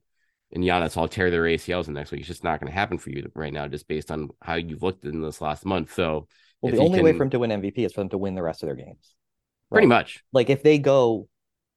and 0.52 0.64
Giannis 0.64 0.96
all 0.96 1.08
tear 1.08 1.30
their 1.30 1.42
ACLs 1.42 1.86
the 1.86 1.92
next 1.92 2.12
week. 2.12 2.20
It's 2.20 2.28
just 2.28 2.44
not 2.44 2.60
going 2.60 2.70
to 2.70 2.78
happen 2.78 2.96
for 2.96 3.10
you 3.10 3.30
right 3.34 3.52
now, 3.52 3.66
just 3.66 3.88
based 3.88 4.10
on 4.10 4.30
how 4.40 4.54
you've 4.54 4.82
looked 4.82 5.04
in 5.04 5.20
this 5.20 5.40
last 5.40 5.66
month. 5.66 5.92
So, 5.92 6.28
well, 6.62 6.72
the 6.72 6.78
only 6.78 6.98
can... 6.98 7.04
way 7.04 7.12
for 7.12 7.18
them 7.18 7.30
to 7.30 7.38
win 7.40 7.50
MVP 7.50 7.78
is 7.78 7.92
for 7.92 8.00
them 8.00 8.08
to 8.10 8.18
win 8.18 8.36
the 8.36 8.42
rest 8.42 8.62
of 8.62 8.68
their 8.68 8.76
games. 8.76 9.16
Right? 9.70 9.78
Pretty 9.78 9.88
much. 9.88 10.22
Like 10.32 10.48
if 10.48 10.62
they 10.62 10.78
go, 10.78 11.28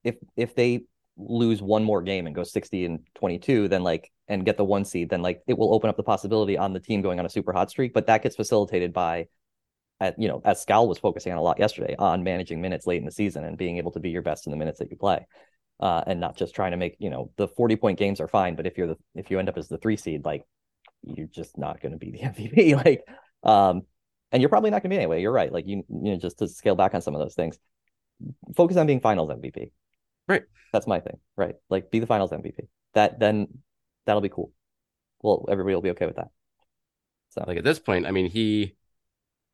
if 0.04 0.16
if 0.36 0.56
they 0.56 0.86
lose 1.18 1.62
one 1.62 1.84
more 1.84 2.04
game 2.04 2.28
and 2.28 2.36
go 2.36 2.44
60 2.44 2.86
and 2.86 3.00
22 3.16 3.70
then 3.70 3.84
like 3.84 4.12
and 4.28 4.46
get 4.46 4.56
the 4.56 4.64
one 4.64 4.86
seed 4.86 5.10
then 5.10 5.24
like 5.24 5.42
it 5.48 5.58
will 5.58 5.74
open 5.74 5.90
up 5.90 5.98
the 5.98 6.04
possibility 6.04 6.60
on 6.60 6.74
the 6.74 6.80
team 6.80 7.02
going 7.02 7.18
on 7.18 7.26
a 7.26 7.30
super 7.30 7.52
hot 7.52 7.72
streak 7.72 7.92
but 7.92 8.06
that 8.06 8.22
gets 8.22 8.36
facilitated 8.36 8.94
by 8.94 9.26
at 10.00 10.20
you 10.20 10.28
know 10.28 10.42
as 10.46 10.62
Skal 10.62 10.88
was 10.88 10.98
focusing 10.98 11.32
on 11.32 11.38
a 11.38 11.42
lot 11.42 11.60
yesterday 11.60 11.96
on 11.98 12.24
managing 12.24 12.62
minutes 12.62 12.88
late 12.88 13.00
in 13.00 13.06
the 13.06 13.12
season 13.12 13.44
and 13.44 13.58
being 13.58 13.78
able 13.78 13.92
to 13.92 14.00
be 14.00 14.10
your 14.10 14.22
best 14.22 14.48
in 14.48 14.52
the 14.52 14.58
minutes 14.58 14.80
that 14.80 14.92
you 14.92 14.98
play 14.98 15.26
uh, 15.80 16.04
and 16.08 16.20
not 16.20 16.38
just 16.38 16.56
trying 16.56 16.72
to 16.72 16.78
make 16.78 16.96
you 17.00 17.10
know 17.10 17.32
the 17.38 17.48
40 17.48 17.76
point 17.78 18.00
games 18.00 18.20
are 18.20 18.28
fine 18.28 18.56
but 18.56 18.68
if 18.68 18.78
you're 18.78 18.88
the 18.88 18.98
if 19.16 19.32
you 19.32 19.40
end 19.40 19.50
up 19.50 19.58
as 19.58 19.68
the 19.68 19.78
three 19.78 19.98
seed 19.98 20.26
like 20.26 20.44
you're 21.04 21.28
just 21.28 21.58
not 21.58 21.82
going 21.82 21.92
to 21.92 21.98
be 21.98 22.12
the 22.12 22.20
MVP 22.20 22.76
like 22.76 23.04
um 23.44 23.84
and 24.32 24.42
you're 24.42 24.50
probably 24.50 24.70
not 24.70 24.84
going 24.84 24.90
to 24.90 24.96
be 24.96 24.98
anyway 24.98 25.22
you're 25.22 25.32
right 25.32 25.52
like 25.52 25.68
you 25.68 25.84
you 25.90 26.12
know 26.12 26.18
just 26.18 26.40
to 26.40 26.48
scale 26.48 26.76
back 26.76 26.94
on 26.94 27.02
some 27.02 27.16
of 27.16 27.22
those 27.22 27.36
things 27.36 27.58
focus 28.56 28.78
on 28.78 28.88
being 28.88 29.00
finals 29.00 29.30
MVP 29.30 29.72
Right. 30.28 30.44
That's 30.74 30.88
my 30.88 31.00
thing. 31.00 31.18
Right. 31.36 31.56
Like 31.70 31.90
be 31.90 32.00
the 32.00 32.08
finals 32.08 32.32
MVP. 32.32 32.68
That 32.94 33.20
then 33.20 33.48
that'll 34.06 34.22
be 34.22 34.30
cool. 34.30 34.52
Well, 35.22 35.46
everybody 35.50 35.76
will 35.76 35.82
be 35.82 35.92
okay 35.92 36.06
with 36.06 36.18
that. 36.18 36.30
So 37.30 37.44
like 37.48 37.58
at 37.58 37.64
this 37.64 37.80
point, 37.80 38.06
I 38.06 38.12
mean 38.12 38.30
he 38.30 38.76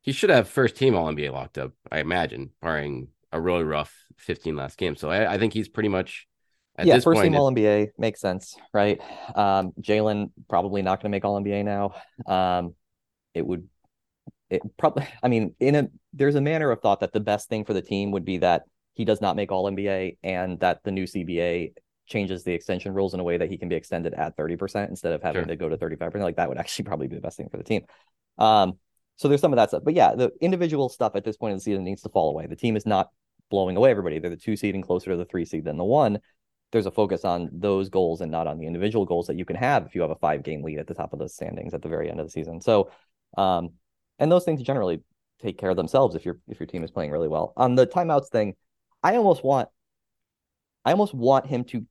he 0.03 0.11
should 0.11 0.29
have 0.29 0.47
first 0.47 0.75
team 0.75 0.95
all 0.95 1.11
NBA 1.11 1.31
locked 1.31 1.57
up, 1.57 1.71
I 1.91 1.99
imagine, 1.99 2.51
barring 2.61 3.07
a 3.31 3.41
really 3.41 3.63
rough 3.63 3.95
15 4.17 4.55
last 4.55 4.77
game. 4.77 4.95
So 4.95 5.09
I, 5.09 5.33
I 5.33 5.37
think 5.39 5.53
he's 5.53 5.69
pretty 5.69 5.89
much 5.89 6.27
yeah, 6.83 6.95
first 6.95 7.05
point, 7.05 7.23
team 7.23 7.35
All 7.35 7.51
NBA 7.51 7.89
makes 7.97 8.19
sense, 8.19 8.57
right? 8.73 8.99
Um, 9.35 9.71
Jaylen 9.79 10.31
probably 10.49 10.81
not 10.81 11.01
going 11.01 11.11
to 11.11 11.15
make 11.15 11.23
All 11.23 11.41
NBA 11.41 11.63
now. 11.63 11.93
Um, 12.25 12.75
it 13.33 13.45
would, 13.45 13.67
it 14.49 14.61
probably. 14.77 15.07
I 15.21 15.27
mean, 15.29 15.55
in 15.59 15.75
a 15.75 15.87
there's 16.13 16.35
a 16.35 16.41
manner 16.41 16.69
of 16.71 16.81
thought 16.81 16.99
that 16.99 17.13
the 17.13 17.19
best 17.19 17.47
thing 17.47 17.63
for 17.63 17.73
the 17.73 17.81
team 17.81 18.11
would 18.11 18.25
be 18.25 18.39
that 18.39 18.63
he 18.93 19.05
does 19.05 19.21
not 19.21 19.35
make 19.35 19.51
all 19.51 19.71
NBA 19.71 20.17
and 20.23 20.59
that 20.59 20.83
the 20.83 20.91
new 20.91 21.05
CBA 21.05 21.73
changes 22.05 22.43
the 22.43 22.53
extension 22.53 22.93
rules 22.93 23.13
in 23.13 23.19
a 23.19 23.23
way 23.23 23.37
that 23.37 23.49
he 23.49 23.57
can 23.57 23.69
be 23.69 23.75
extended 23.75 24.13
at 24.13 24.37
30% 24.37 24.89
instead 24.89 25.13
of 25.13 25.23
having 25.23 25.43
sure. 25.43 25.47
to 25.47 25.55
go 25.55 25.69
to 25.69 25.77
35%. 25.77 26.15
Like 26.21 26.35
that 26.35 26.49
would 26.49 26.57
actually 26.57 26.85
probably 26.85 27.07
be 27.07 27.15
the 27.15 27.21
best 27.21 27.37
thing 27.37 27.49
for 27.49 27.57
the 27.57 27.63
team. 27.63 27.85
Um, 28.37 28.73
so 29.15 29.27
there's 29.27 29.41
some 29.41 29.53
of 29.53 29.57
that 29.57 29.69
stuff. 29.69 29.83
But 29.83 29.93
yeah, 29.93 30.15
the 30.15 30.31
individual 30.41 30.89
stuff 30.89 31.15
at 31.15 31.23
this 31.23 31.37
point 31.37 31.51
in 31.51 31.57
the 31.57 31.63
season 31.63 31.83
needs 31.83 32.01
to 32.03 32.09
fall 32.09 32.29
away. 32.29 32.47
The 32.47 32.55
team 32.55 32.75
is 32.75 32.85
not 32.85 33.09
blowing 33.49 33.77
away 33.77 33.91
everybody. 33.91 34.19
They're 34.19 34.29
the 34.29 34.37
two 34.37 34.55
seed 34.55 34.75
and 34.75 34.83
closer 34.83 35.11
to 35.11 35.17
the 35.17 35.25
three 35.25 35.45
seed 35.45 35.65
than 35.65 35.77
the 35.77 35.83
one. 35.83 36.19
There's 36.71 36.87
a 36.87 36.91
focus 36.91 37.23
on 37.23 37.49
those 37.53 37.89
goals 37.89 38.21
and 38.21 38.31
not 38.31 38.47
on 38.47 38.57
the 38.57 38.65
individual 38.65 39.05
goals 39.05 39.27
that 39.27 39.37
you 39.37 39.45
can 39.45 39.55
have 39.55 39.85
if 39.85 39.93
you 39.93 40.01
have 40.01 40.09
a 40.09 40.15
five 40.15 40.41
game 40.41 40.63
lead 40.63 40.79
at 40.79 40.87
the 40.87 40.95
top 40.95 41.13
of 41.13 41.19
the 41.19 41.29
standings 41.29 41.73
at 41.73 41.83
the 41.83 41.89
very 41.89 42.09
end 42.09 42.19
of 42.19 42.25
the 42.25 42.31
season. 42.31 42.61
So 42.61 42.89
um, 43.37 43.73
and 44.19 44.31
those 44.31 44.45
things 44.45 44.61
generally 44.63 45.01
take 45.41 45.57
care 45.57 45.69
of 45.69 45.77
themselves 45.77 46.15
if 46.15 46.25
your 46.25 46.39
if 46.47 46.59
your 46.59 46.67
team 46.67 46.83
is 46.83 46.91
playing 46.91 47.11
really 47.11 47.27
well. 47.27 47.53
On 47.57 47.75
the 47.75 47.85
timeouts 47.85 48.29
thing, 48.29 48.55
I 49.03 49.17
almost 49.17 49.43
want 49.43 49.69
I 50.83 50.91
almost 50.91 51.13
want 51.13 51.45
him 51.45 51.63
to 51.65 51.85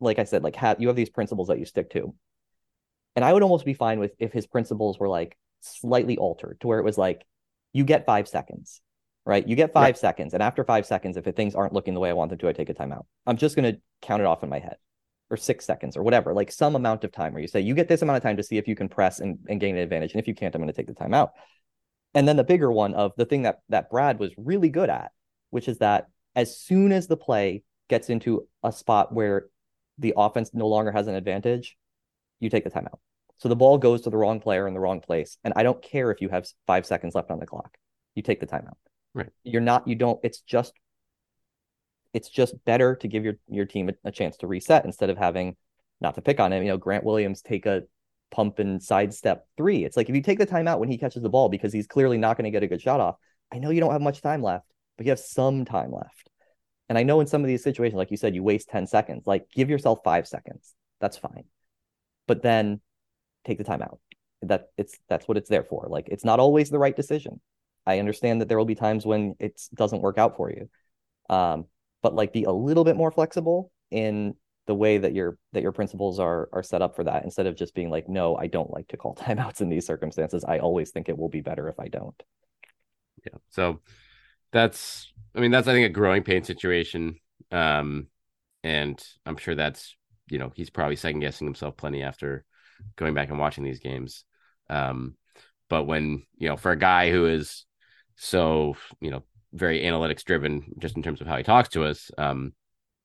like 0.00 0.18
I 0.18 0.24
said, 0.24 0.42
like 0.42 0.56
have 0.56 0.80
you 0.80 0.88
have 0.88 0.96
these 0.96 1.10
principles 1.10 1.48
that 1.48 1.58
you 1.58 1.64
stick 1.64 1.90
to. 1.90 2.14
And 3.14 3.24
I 3.24 3.32
would 3.32 3.42
almost 3.42 3.64
be 3.64 3.74
fine 3.74 3.98
with 3.98 4.12
if 4.18 4.32
his 4.32 4.46
principles 4.46 4.98
were 4.98 5.08
like 5.08 5.36
slightly 5.66 6.16
altered 6.16 6.60
to 6.60 6.66
where 6.66 6.78
it 6.78 6.84
was 6.84 6.98
like 6.98 7.26
you 7.72 7.84
get 7.84 8.06
five 8.06 8.28
seconds, 8.28 8.80
right? 9.24 9.46
You 9.46 9.56
get 9.56 9.72
five 9.72 9.82
right. 9.82 9.98
seconds. 9.98 10.34
And 10.34 10.42
after 10.42 10.64
five 10.64 10.86
seconds, 10.86 11.16
if 11.16 11.24
things 11.34 11.54
aren't 11.54 11.72
looking 11.72 11.94
the 11.94 12.00
way 12.00 12.10
I 12.10 12.14
want 12.14 12.30
them 12.30 12.38
to, 12.38 12.48
I 12.48 12.52
take 12.52 12.70
a 12.70 12.74
timeout. 12.74 13.04
I'm 13.26 13.36
just 13.36 13.56
going 13.56 13.74
to 13.74 13.80
count 14.02 14.22
it 14.22 14.26
off 14.26 14.42
in 14.42 14.48
my 14.48 14.58
head 14.58 14.76
or 15.30 15.36
six 15.36 15.64
seconds 15.64 15.96
or 15.96 16.02
whatever, 16.02 16.32
like 16.32 16.52
some 16.52 16.76
amount 16.76 17.04
of 17.04 17.12
time 17.12 17.32
where 17.32 17.42
you 17.42 17.48
say, 17.48 17.60
you 17.60 17.74
get 17.74 17.88
this 17.88 18.02
amount 18.02 18.16
of 18.16 18.22
time 18.22 18.36
to 18.36 18.42
see 18.42 18.58
if 18.58 18.68
you 18.68 18.76
can 18.76 18.88
press 18.88 19.20
and, 19.20 19.38
and 19.48 19.60
gain 19.60 19.76
an 19.76 19.82
advantage. 19.82 20.12
And 20.12 20.20
if 20.20 20.28
you 20.28 20.34
can't, 20.34 20.54
I'm 20.54 20.60
going 20.60 20.72
to 20.72 20.76
take 20.76 20.86
the 20.86 20.94
timeout. 20.94 21.30
And 22.14 22.26
then 22.26 22.36
the 22.36 22.44
bigger 22.44 22.70
one 22.70 22.94
of 22.94 23.12
the 23.16 23.24
thing 23.24 23.42
that, 23.42 23.58
that 23.68 23.90
Brad 23.90 24.18
was 24.18 24.32
really 24.36 24.68
good 24.68 24.88
at, 24.88 25.10
which 25.50 25.68
is 25.68 25.78
that 25.78 26.06
as 26.34 26.58
soon 26.58 26.92
as 26.92 27.08
the 27.08 27.16
play 27.16 27.62
gets 27.88 28.08
into 28.08 28.46
a 28.62 28.72
spot 28.72 29.12
where 29.12 29.48
the 29.98 30.14
offense 30.16 30.50
no 30.54 30.68
longer 30.68 30.92
has 30.92 31.08
an 31.08 31.14
advantage, 31.14 31.76
you 32.40 32.48
take 32.48 32.64
the 32.64 32.70
timeout. 32.70 32.98
So 33.38 33.48
the 33.48 33.56
ball 33.56 33.78
goes 33.78 34.02
to 34.02 34.10
the 34.10 34.16
wrong 34.16 34.40
player 34.40 34.66
in 34.66 34.74
the 34.74 34.80
wrong 34.80 35.00
place. 35.00 35.38
And 35.44 35.52
I 35.56 35.62
don't 35.62 35.82
care 35.82 36.10
if 36.10 36.20
you 36.20 36.28
have 36.28 36.46
five 36.66 36.86
seconds 36.86 37.14
left 37.14 37.30
on 37.30 37.38
the 37.38 37.46
clock. 37.46 37.76
You 38.14 38.22
take 38.22 38.40
the 38.40 38.46
timeout. 38.46 38.76
Right. 39.14 39.30
You're 39.44 39.60
not, 39.60 39.86
you 39.86 39.94
don't, 39.94 40.18
it's 40.22 40.40
just, 40.40 40.72
it's 42.12 42.28
just 42.28 42.54
better 42.64 42.96
to 42.96 43.08
give 43.08 43.24
your, 43.24 43.34
your 43.48 43.66
team 43.66 43.90
a, 43.90 44.08
a 44.08 44.10
chance 44.10 44.38
to 44.38 44.46
reset 44.46 44.84
instead 44.84 45.10
of 45.10 45.18
having, 45.18 45.56
not 46.00 46.14
to 46.14 46.22
pick 46.22 46.40
on 46.40 46.52
him, 46.52 46.62
you 46.62 46.68
know, 46.68 46.78
Grant 46.78 47.04
Williams 47.04 47.42
take 47.42 47.66
a 47.66 47.82
pump 48.30 48.58
and 48.58 48.82
sidestep 48.82 49.46
three. 49.56 49.84
It's 49.84 49.96
like 49.96 50.08
if 50.08 50.14
you 50.14 50.22
take 50.22 50.38
the 50.38 50.46
timeout 50.46 50.78
when 50.78 50.90
he 50.90 50.98
catches 50.98 51.22
the 51.22 51.28
ball 51.28 51.48
because 51.48 51.72
he's 51.72 51.86
clearly 51.86 52.18
not 52.18 52.36
going 52.36 52.44
to 52.44 52.50
get 52.50 52.62
a 52.62 52.66
good 52.66 52.82
shot 52.82 53.00
off, 53.00 53.16
I 53.52 53.58
know 53.58 53.70
you 53.70 53.80
don't 53.80 53.92
have 53.92 54.02
much 54.02 54.22
time 54.22 54.42
left 54.42 54.66
but 54.96 55.06
you 55.06 55.10
have 55.10 55.20
some 55.20 55.64
time 55.64 55.92
left. 55.92 56.30
And 56.88 56.96
I 56.96 57.02
know 57.02 57.20
in 57.20 57.26
some 57.26 57.42
of 57.42 57.48
these 57.48 57.62
situations, 57.62 57.96
like 57.96 58.10
you 58.10 58.16
said, 58.16 58.34
you 58.34 58.42
waste 58.42 58.68
10 58.68 58.86
seconds. 58.86 59.24
Like 59.26 59.50
give 59.50 59.70
yourself 59.70 60.00
five 60.04 60.26
seconds. 60.26 60.74
That's 61.00 61.18
fine. 61.18 61.44
But 62.26 62.42
then 62.42 62.80
take 63.46 63.58
the 63.58 63.64
time 63.64 63.82
out. 63.82 63.98
That 64.42 64.68
it's 64.76 64.98
that's 65.08 65.26
what 65.26 65.36
it's 65.36 65.48
there 65.48 65.64
for. 65.64 65.86
Like 65.88 66.08
it's 66.08 66.24
not 66.24 66.40
always 66.40 66.70
the 66.70 66.78
right 66.78 66.94
decision. 66.94 67.40
I 67.86 67.98
understand 67.98 68.40
that 68.40 68.48
there 68.48 68.58
will 68.58 68.64
be 68.64 68.74
times 68.74 69.06
when 69.06 69.34
it 69.38 69.60
doesn't 69.74 70.02
work 70.02 70.18
out 70.18 70.36
for 70.36 70.50
you. 70.50 70.68
Um, 71.30 71.66
but 72.02 72.14
like 72.14 72.32
be 72.32 72.44
a 72.44 72.52
little 72.52 72.84
bit 72.84 72.96
more 72.96 73.10
flexible 73.10 73.72
in 73.90 74.34
the 74.66 74.74
way 74.74 74.98
that 74.98 75.14
your 75.14 75.38
that 75.52 75.62
your 75.62 75.72
principles 75.72 76.18
are 76.18 76.48
are 76.52 76.62
set 76.62 76.82
up 76.82 76.96
for 76.96 77.04
that 77.04 77.24
instead 77.24 77.46
of 77.46 77.56
just 77.56 77.72
being 77.72 77.88
like 77.88 78.08
no 78.08 78.36
i 78.36 78.48
don't 78.48 78.72
like 78.72 78.88
to 78.88 78.96
call 78.96 79.14
timeouts 79.20 79.60
in 79.60 79.68
these 79.68 79.86
circumstances 79.86 80.44
i 80.44 80.58
always 80.58 80.90
think 80.90 81.08
it 81.08 81.16
will 81.16 81.28
be 81.28 81.40
better 81.40 81.68
if 81.68 81.78
i 81.78 81.86
don't 81.86 82.20
yeah 83.24 83.38
so 83.48 83.80
that's 84.52 85.12
I 85.34 85.40
mean 85.40 85.50
that's 85.50 85.68
I 85.68 85.72
think 85.72 85.86
a 85.86 85.90
growing 85.90 86.22
pain 86.22 86.44
situation. 86.44 87.20
Um, 87.52 88.08
and 88.64 89.02
I'm 89.24 89.36
sure 89.36 89.54
that's 89.54 89.94
you 90.28 90.38
know 90.38 90.52
he's 90.54 90.70
probably 90.70 90.96
second 90.96 91.20
guessing 91.20 91.46
himself 91.46 91.76
plenty 91.76 92.02
after 92.02 92.44
going 92.96 93.14
back 93.14 93.28
and 93.28 93.38
watching 93.38 93.64
these 93.64 93.80
games. 93.80 94.24
Um, 94.68 95.16
but 95.68 95.84
when 95.84 96.24
you 96.36 96.48
know 96.48 96.56
for 96.56 96.72
a 96.72 96.78
guy 96.78 97.10
who 97.10 97.26
is 97.26 97.64
so 98.16 98.76
you 99.00 99.10
know 99.10 99.22
very 99.52 99.82
analytics 99.82 100.24
driven 100.24 100.74
just 100.78 100.96
in 100.96 101.02
terms 101.02 101.20
of 101.20 101.26
how 101.26 101.36
he 101.36 101.42
talks 101.42 101.70
to 101.70 101.84
us, 101.84 102.10
um, 102.18 102.52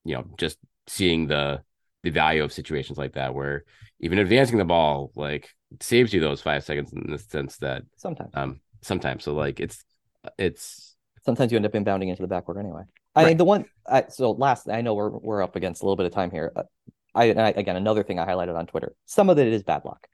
you 0.04 0.16
know 0.16 0.26
just 0.38 0.58
seeing 0.88 1.28
the 1.28 1.62
the 2.04 2.10
value 2.10 2.44
of 2.44 2.52
situations 2.52 2.98
like 2.98 3.14
that 3.14 3.36
where 3.36 3.64
even 4.00 4.18
advancing 4.18 4.58
the 4.58 4.66
ball 4.66 5.12
like 5.16 5.50
saves 5.80 6.12
you 6.12 6.20
those 6.20 6.42
five 6.42 6.64
seconds 6.64 6.92
in 6.92 7.12
the 7.12 7.20
sense 7.20 7.58
that 7.58 7.84
sometimes 7.96 8.32
um 8.34 8.60
sometimes 8.82 9.24
so 9.24 9.34
like 9.34 9.60
it's 9.60 9.86
it's 10.40 10.92
sometimes 11.24 11.52
you 11.52 11.56
end 11.56 11.66
up 11.66 11.74
inbounding 11.74 12.10
into 12.10 12.22
the 12.22 12.28
backboard 12.28 12.58
anyway. 12.58 12.84
I 13.16 13.24
right. 13.24 13.30
mean, 13.30 13.38
the 13.38 13.46
one. 13.46 13.66
I, 13.88 14.06
so 14.10 14.32
last, 14.32 14.70
I 14.70 14.82
know 14.82 14.94
we're 14.94 15.10
we're 15.10 15.42
up 15.42 15.56
against 15.56 15.82
a 15.82 15.86
little 15.86 15.98
bit 15.98 16.06
of 16.06 16.14
time 16.14 16.32
here. 16.32 16.52
I, 17.14 17.32
I, 17.32 17.50
again 17.50 17.76
another 17.76 18.04
thing 18.04 18.20
I 18.20 18.26
highlighted 18.26 18.58
on 18.58 18.68
Twitter. 18.68 18.96
Some 19.06 19.30
of 19.30 19.38
it 19.38 19.48
is 19.48 19.64
bad 19.64 19.84
luck. 19.86 20.08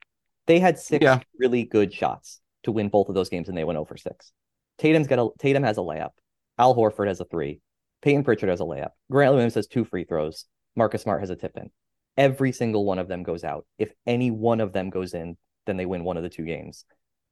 They 0.46 0.58
had 0.58 0.78
six 0.78 1.02
yeah. 1.02 1.20
really 1.38 1.64
good 1.64 1.92
shots 1.92 2.40
to 2.64 2.72
win 2.72 2.88
both 2.88 3.08
of 3.08 3.14
those 3.14 3.28
games, 3.28 3.48
and 3.48 3.56
they 3.56 3.64
went 3.64 3.78
oh 3.78 3.82
over 3.82 3.96
six. 3.96 4.32
Tatum's 4.78 5.06
got 5.06 5.18
a 5.18 5.28
Tatum 5.38 5.62
has 5.62 5.78
a 5.78 5.82
layup. 5.82 6.10
Al 6.58 6.74
Horford 6.74 7.08
has 7.08 7.20
a 7.20 7.24
three. 7.24 7.60
Peyton 8.02 8.24
Pritchard 8.24 8.48
has 8.48 8.60
a 8.60 8.64
layup. 8.64 8.90
Grant 9.10 9.32
Williams 9.32 9.54
has 9.54 9.66
two 9.66 9.84
free 9.84 10.04
throws. 10.04 10.44
Marcus 10.76 11.02
Smart 11.02 11.20
has 11.20 11.30
a 11.30 11.36
tip 11.36 11.56
in. 11.56 11.70
Every 12.16 12.52
single 12.52 12.84
one 12.84 12.98
of 12.98 13.08
them 13.08 13.22
goes 13.22 13.44
out. 13.44 13.66
If 13.78 13.92
any 14.06 14.30
one 14.30 14.60
of 14.60 14.72
them 14.72 14.90
goes 14.90 15.14
in, 15.14 15.36
then 15.66 15.76
they 15.76 15.86
win 15.86 16.04
one 16.04 16.16
of 16.16 16.22
the 16.22 16.28
two 16.28 16.44
games. 16.44 16.84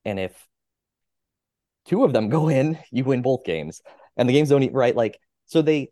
And 0.05 0.19
if 0.19 0.47
two 1.87 2.05
of 2.05 2.13
them 2.13 2.29
go 2.29 2.49
in, 2.49 2.79
you 2.91 3.05
win 3.05 3.23
both 3.23 3.45
games. 3.45 3.81
And 4.17 4.29
the 4.29 4.33
games 4.33 4.49
don't 4.49 4.73
right. 4.73 4.95
Like, 4.95 5.19
so 5.47 5.63
they, 5.63 5.91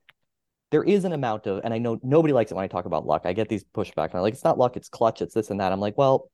there 0.75 0.83
is 0.83 1.05
an 1.05 1.13
amount 1.13 1.47
of, 1.47 1.61
and 1.63 1.73
I 1.73 1.79
know 1.79 2.01
nobody 2.03 2.35
likes 2.35 2.51
it 2.51 2.57
when 2.57 2.65
I 2.65 2.67
talk 2.67 2.85
about 2.85 3.07
luck. 3.07 3.27
I 3.27 3.33
get 3.33 3.49
these 3.49 3.63
pushback 3.63 4.07
and 4.07 4.17
I'm 4.17 4.23
like, 4.23 4.35
it's 4.35 4.43
not 4.43 4.59
luck, 4.59 4.77
it's 4.77 4.89
clutch, 4.89 5.23
it's 5.23 5.33
this 5.33 5.51
and 5.51 5.61
that. 5.61 5.71
I'm 5.71 5.79
like, 5.79 5.97
well, 5.97 6.33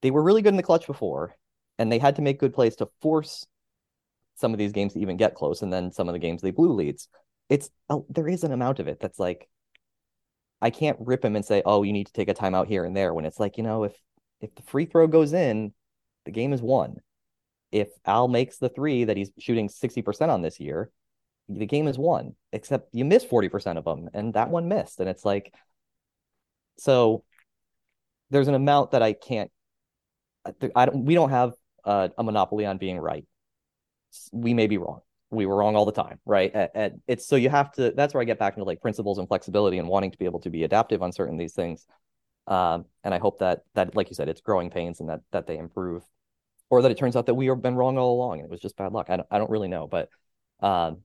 they 0.00 0.10
were 0.10 0.22
really 0.22 0.40
good 0.40 0.54
in 0.54 0.56
the 0.56 0.62
clutch 0.62 0.86
before, 0.86 1.36
and 1.78 1.92
they 1.92 1.98
had 1.98 2.16
to 2.16 2.22
make 2.22 2.40
good 2.40 2.54
plays 2.54 2.74
to 2.76 2.88
force 3.02 3.46
some 4.36 4.54
of 4.54 4.58
these 4.58 4.72
games 4.72 4.94
to 4.94 4.98
even 4.98 5.18
get 5.18 5.34
close. 5.34 5.60
And 5.60 5.70
then 5.70 5.92
some 5.92 6.08
of 6.08 6.14
the 6.14 6.18
games 6.20 6.40
they 6.40 6.52
blew 6.52 6.72
leads. 6.72 7.06
It's, 7.50 7.68
oh, 7.90 8.06
there 8.08 8.28
is 8.28 8.44
an 8.44 8.52
amount 8.52 8.78
of 8.78 8.88
it 8.88 8.98
that's 8.98 9.18
like, 9.18 9.46
I 10.62 10.70
can't 10.70 10.96
rip 10.98 11.22
him 11.22 11.36
and 11.36 11.44
say, 11.44 11.62
oh, 11.66 11.82
you 11.82 11.92
need 11.92 12.06
to 12.06 12.14
take 12.14 12.30
a 12.30 12.34
timeout 12.34 12.66
here 12.66 12.86
and 12.86 12.96
there 12.96 13.12
when 13.12 13.26
it's 13.26 13.38
like, 13.38 13.58
you 13.58 13.62
know, 13.62 13.84
if, 13.84 13.92
if 14.40 14.54
the 14.54 14.62
free 14.62 14.86
throw 14.86 15.06
goes 15.06 15.34
in, 15.34 15.74
the 16.24 16.30
game 16.30 16.54
is 16.54 16.62
won 16.62 16.96
if 17.72 17.88
Al 18.04 18.28
makes 18.28 18.58
the 18.58 18.68
three 18.68 19.04
that 19.04 19.16
he's 19.16 19.30
shooting 19.38 19.68
60% 19.68 20.28
on 20.28 20.42
this 20.42 20.60
year, 20.60 20.90
the 21.48 21.66
game 21.66 21.88
is 21.88 21.98
won, 21.98 22.34
except 22.52 22.94
you 22.94 23.04
miss 23.04 23.24
40% 23.24 23.78
of 23.78 23.84
them, 23.84 24.08
and 24.14 24.34
that 24.34 24.50
one 24.50 24.68
missed. 24.68 25.00
And 25.00 25.08
it's 25.08 25.24
like, 25.24 25.52
so 26.78 27.24
there's 28.30 28.48
an 28.48 28.54
amount 28.54 28.92
that 28.92 29.02
I 29.02 29.12
can't, 29.12 29.50
I 30.74 30.86
don't, 30.86 31.04
we 31.04 31.14
don't 31.14 31.30
have 31.30 31.52
a, 31.84 32.10
monopoly 32.22 32.66
on 32.66 32.78
being 32.78 32.98
right. 32.98 33.24
We 34.32 34.54
may 34.54 34.66
be 34.66 34.78
wrong. 34.78 35.00
We 35.30 35.46
were 35.46 35.56
wrong 35.56 35.76
all 35.76 35.84
the 35.84 35.92
time, 35.92 36.18
right? 36.26 36.50
And 36.74 37.00
it's 37.06 37.26
so 37.26 37.36
you 37.36 37.48
have 37.48 37.72
to, 37.72 37.92
that's 37.92 38.14
where 38.14 38.20
I 38.20 38.24
get 38.24 38.38
back 38.38 38.54
into 38.54 38.64
like 38.64 38.80
principles 38.80 39.18
and 39.18 39.28
flexibility 39.28 39.78
and 39.78 39.88
wanting 39.88 40.10
to 40.10 40.18
be 40.18 40.24
able 40.24 40.40
to 40.40 40.50
be 40.50 40.64
adaptive 40.64 41.02
on 41.02 41.12
certain 41.12 41.36
these 41.36 41.54
things. 41.54 41.86
Um, 42.46 42.86
and 43.04 43.14
I 43.14 43.18
hope 43.18 43.38
that, 43.38 43.60
that, 43.74 43.94
like 43.94 44.10
you 44.10 44.14
said, 44.14 44.28
it's 44.28 44.40
growing 44.40 44.70
pains 44.70 45.00
and 45.00 45.08
that, 45.08 45.20
that 45.30 45.46
they 45.46 45.56
improve 45.56 46.02
or 46.70 46.82
that 46.82 46.90
it 46.90 46.98
turns 46.98 47.16
out 47.16 47.26
that 47.26 47.34
we 47.34 47.46
have 47.46 47.62
been 47.62 47.76
wrong 47.76 47.96
all 47.98 48.14
along 48.14 48.40
and 48.40 48.46
it 48.46 48.50
was 48.50 48.60
just 48.60 48.76
bad 48.76 48.92
luck. 48.92 49.08
I 49.10 49.16
don't, 49.16 49.28
I 49.30 49.38
don't 49.38 49.50
really 49.50 49.68
know, 49.68 49.86
but, 49.86 50.08
um, 50.60 50.98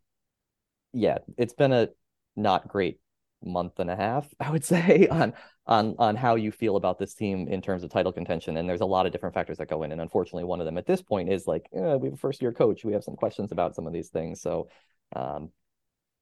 yeah, 0.93 1.19
it's 1.37 1.53
been 1.53 1.73
a 1.73 1.89
not 2.35 2.67
great 2.67 2.99
month 3.43 3.79
and 3.79 3.89
a 3.89 3.95
half, 3.95 4.27
I 4.39 4.51
would 4.51 4.63
say, 4.63 5.07
on 5.09 5.33
on 5.65 5.95
on 5.99 6.15
how 6.15 6.35
you 6.35 6.51
feel 6.51 6.75
about 6.75 6.99
this 6.99 7.13
team 7.13 7.47
in 7.47 7.61
terms 7.61 7.83
of 7.83 7.89
title 7.89 8.11
contention. 8.11 8.57
And 8.57 8.67
there's 8.69 8.81
a 8.81 8.85
lot 8.85 9.05
of 9.05 9.11
different 9.11 9.35
factors 9.35 9.57
that 9.57 9.69
go 9.69 9.83
in. 9.83 9.91
And 9.91 10.01
unfortunately, 10.01 10.45
one 10.45 10.59
of 10.59 10.65
them 10.65 10.77
at 10.77 10.85
this 10.85 11.01
point 11.01 11.31
is 11.31 11.47
like, 11.47 11.67
eh, 11.73 11.95
we 11.95 12.07
have 12.07 12.13
a 12.15 12.17
first 12.17 12.41
year 12.41 12.53
coach. 12.53 12.85
We 12.85 12.93
have 12.93 13.03
some 13.03 13.15
questions 13.15 13.51
about 13.51 13.75
some 13.75 13.87
of 13.87 13.93
these 13.93 14.09
things. 14.09 14.41
So 14.41 14.69
um 15.15 15.51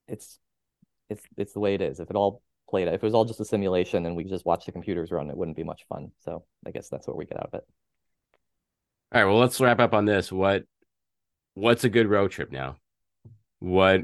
it's 0.08 0.40
it's 1.10 1.24
it's 1.38 1.54
the 1.54 1.60
way 1.60 1.76
it 1.76 1.82
is. 1.82 2.00
If 2.00 2.10
it 2.10 2.16
all 2.16 2.42
played 2.70 2.88
out, 2.88 2.94
if 2.94 3.04
it 3.04 3.06
was 3.06 3.14
all 3.14 3.26
just 3.26 3.40
a 3.40 3.46
simulation 3.46 4.06
and 4.06 4.16
we 4.16 4.24
just 4.24 4.46
watched 4.46 4.66
the 4.66 4.72
computers 4.72 5.12
run, 5.12 5.30
it 5.30 5.38
wouldn't 5.38 5.58
be 5.58 5.64
much 5.64 5.86
fun. 5.88 6.12
So 6.20 6.46
I 6.66 6.72
guess 6.72 6.90
that's 6.90 7.08
what 7.08 7.18
we 7.18 7.26
get 7.26 7.40
out 7.40 7.50
of 7.52 7.60
it. 7.60 7.64
All 9.14 9.22
right. 9.22 9.26
Well, 9.26 9.40
let's 9.40 9.62
wrap 9.62 9.80
up 9.80 9.94
on 9.94 10.06
this. 10.06 10.32
What 10.32 10.64
what's 11.54 11.84
a 11.84 11.90
good 11.90 12.08
road 12.08 12.32
trip 12.32 12.52
now? 12.52 12.78
What 13.60 14.02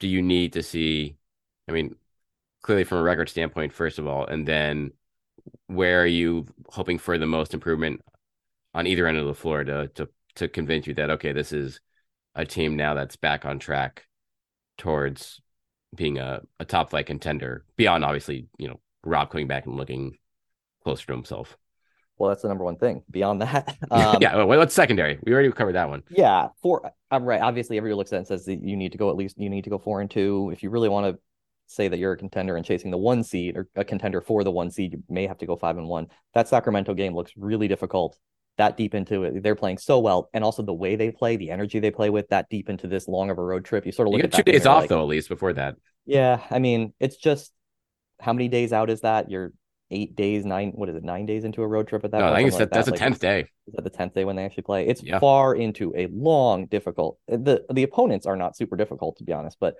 do 0.00 0.08
you 0.08 0.22
need 0.22 0.54
to 0.54 0.62
see? 0.62 1.16
I 1.68 1.72
mean, 1.72 1.94
clearly 2.62 2.84
from 2.84 2.98
a 2.98 3.02
record 3.02 3.28
standpoint, 3.28 3.72
first 3.72 3.98
of 3.98 4.06
all, 4.06 4.26
and 4.26 4.46
then 4.46 4.92
where 5.68 6.02
are 6.02 6.06
you 6.06 6.46
hoping 6.66 6.98
for 6.98 7.16
the 7.18 7.26
most 7.26 7.54
improvement 7.54 8.02
on 8.74 8.86
either 8.86 9.06
end 9.06 9.18
of 9.18 9.26
the 9.26 9.34
floor 9.34 9.64
to 9.64 9.88
to 9.94 10.08
to 10.36 10.48
convince 10.48 10.86
you 10.86 10.94
that 10.94 11.10
okay, 11.10 11.32
this 11.32 11.52
is 11.52 11.80
a 12.34 12.44
team 12.44 12.76
now 12.76 12.94
that's 12.94 13.16
back 13.16 13.44
on 13.44 13.58
track 13.58 14.06
towards 14.78 15.40
being 15.94 16.18
a, 16.18 16.40
a 16.58 16.64
top 16.64 16.90
flight 16.90 17.06
contender 17.06 17.64
beyond 17.76 18.04
obviously, 18.04 18.46
you 18.58 18.68
know, 18.68 18.80
Rob 19.04 19.30
coming 19.30 19.48
back 19.48 19.66
and 19.66 19.76
looking 19.76 20.16
closer 20.84 21.06
to 21.06 21.12
himself. 21.12 21.56
Well, 22.20 22.28
that's 22.28 22.42
the 22.42 22.48
number 22.48 22.64
one 22.64 22.76
thing. 22.76 23.02
Beyond 23.10 23.40
that, 23.40 23.78
um, 23.90 24.18
yeah. 24.20 24.44
What's 24.44 24.74
secondary? 24.74 25.18
We 25.24 25.32
already 25.32 25.50
covered 25.50 25.74
that 25.74 25.88
one. 25.88 26.02
Yeah, 26.10 26.48
four. 26.62 26.92
I'm 27.10 27.24
right. 27.24 27.40
Obviously, 27.40 27.78
everybody 27.78 27.96
looks 27.96 28.12
at 28.12 28.16
it 28.16 28.18
and 28.18 28.26
says 28.26 28.44
that 28.44 28.62
you 28.62 28.76
need 28.76 28.92
to 28.92 28.98
go 28.98 29.08
at 29.08 29.16
least. 29.16 29.38
You 29.38 29.48
need 29.48 29.64
to 29.64 29.70
go 29.70 29.78
four 29.78 30.02
and 30.02 30.10
two 30.10 30.50
if 30.52 30.62
you 30.62 30.68
really 30.68 30.90
want 30.90 31.06
to 31.06 31.20
say 31.66 31.88
that 31.88 31.98
you're 31.98 32.12
a 32.12 32.18
contender 32.18 32.56
and 32.56 32.66
chasing 32.66 32.90
the 32.90 32.98
one 32.98 33.24
seed 33.24 33.56
or 33.56 33.68
a 33.74 33.84
contender 33.84 34.20
for 34.20 34.44
the 34.44 34.50
one 34.50 34.70
seed. 34.70 34.92
You 34.92 35.02
may 35.08 35.26
have 35.26 35.38
to 35.38 35.46
go 35.46 35.56
five 35.56 35.78
and 35.78 35.88
one. 35.88 36.08
That 36.34 36.46
Sacramento 36.46 36.92
game 36.92 37.14
looks 37.14 37.32
really 37.38 37.68
difficult. 37.68 38.18
That 38.58 38.76
deep 38.76 38.94
into 38.94 39.24
it, 39.24 39.42
they're 39.42 39.54
playing 39.54 39.78
so 39.78 39.98
well, 39.98 40.28
and 40.34 40.44
also 40.44 40.62
the 40.62 40.74
way 40.74 40.96
they 40.96 41.10
play, 41.10 41.36
the 41.36 41.50
energy 41.50 41.78
they 41.78 41.90
play 41.90 42.10
with, 42.10 42.28
that 42.28 42.50
deep 42.50 42.68
into 42.68 42.86
this 42.86 43.08
long 43.08 43.30
of 43.30 43.38
a 43.38 43.42
road 43.42 43.64
trip. 43.64 43.86
You 43.86 43.92
sort 43.92 44.08
of 44.08 44.12
look 44.12 44.18
you 44.18 44.24
at 44.24 44.32
two 44.32 44.42
days 44.42 44.66
off 44.66 44.82
like, 44.82 44.90
though, 44.90 45.00
at 45.00 45.08
least 45.08 45.30
before 45.30 45.54
that. 45.54 45.76
Yeah, 46.04 46.42
I 46.50 46.58
mean, 46.58 46.92
it's 47.00 47.16
just 47.16 47.50
how 48.20 48.34
many 48.34 48.48
days 48.48 48.74
out 48.74 48.90
is 48.90 49.00
that? 49.00 49.30
You're 49.30 49.54
eight 49.90 50.16
days, 50.16 50.44
nine, 50.44 50.72
what 50.74 50.88
is 50.88 50.96
it, 50.96 51.04
nine 51.04 51.26
days 51.26 51.44
into 51.44 51.62
a 51.62 51.66
road 51.66 51.88
trip 51.88 52.04
at 52.04 52.10
that 52.12 52.18
no, 52.18 52.24
point? 52.26 52.36
I 52.36 52.42
think 52.42 52.52
like 52.52 52.70
that's 52.70 52.88
that. 52.88 53.00
a 53.00 53.02
like, 53.02 53.12
10th 53.12 53.20
day. 53.20 53.40
Is 53.40 53.74
that 53.74 53.84
the 53.84 53.90
10th 53.90 54.14
day 54.14 54.24
when 54.24 54.36
they 54.36 54.44
actually 54.44 54.62
play? 54.62 54.86
It's 54.86 55.02
yeah. 55.02 55.18
far 55.18 55.54
into 55.54 55.92
a 55.96 56.06
long, 56.08 56.66
difficult. 56.66 57.18
The 57.28 57.64
the 57.72 57.82
opponents 57.82 58.26
are 58.26 58.36
not 58.36 58.56
super 58.56 58.76
difficult 58.76 59.16
to 59.18 59.24
be 59.24 59.32
honest, 59.32 59.58
but 59.60 59.76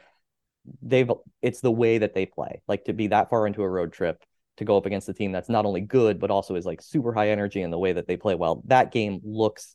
they've 0.83 1.11
it's 1.43 1.61
the 1.61 1.71
way 1.71 1.99
that 1.99 2.15
they 2.15 2.27
play. 2.27 2.63
Like 2.69 2.85
to 2.85 2.93
be 2.93 3.09
that 3.09 3.31
far 3.31 3.47
into 3.47 3.63
a 3.63 3.69
road 3.69 3.93
trip 3.93 4.23
to 4.57 4.65
go 4.65 4.77
up 4.77 4.87
against 4.87 5.09
a 5.09 5.15
team 5.15 5.33
that's 5.33 5.49
not 5.49 5.65
only 5.65 5.81
good 5.81 6.21
but 6.21 6.31
also 6.31 6.55
is 6.55 6.67
like 6.67 6.83
super 6.83 7.15
high 7.15 7.31
energy 7.31 7.63
in 7.63 7.71
the 7.71 7.79
way 7.79 7.93
that 7.93 8.07
they 8.07 8.17
play 8.17 8.35
well. 8.35 8.63
That 8.67 8.93
game 8.93 9.21
looks 9.25 9.75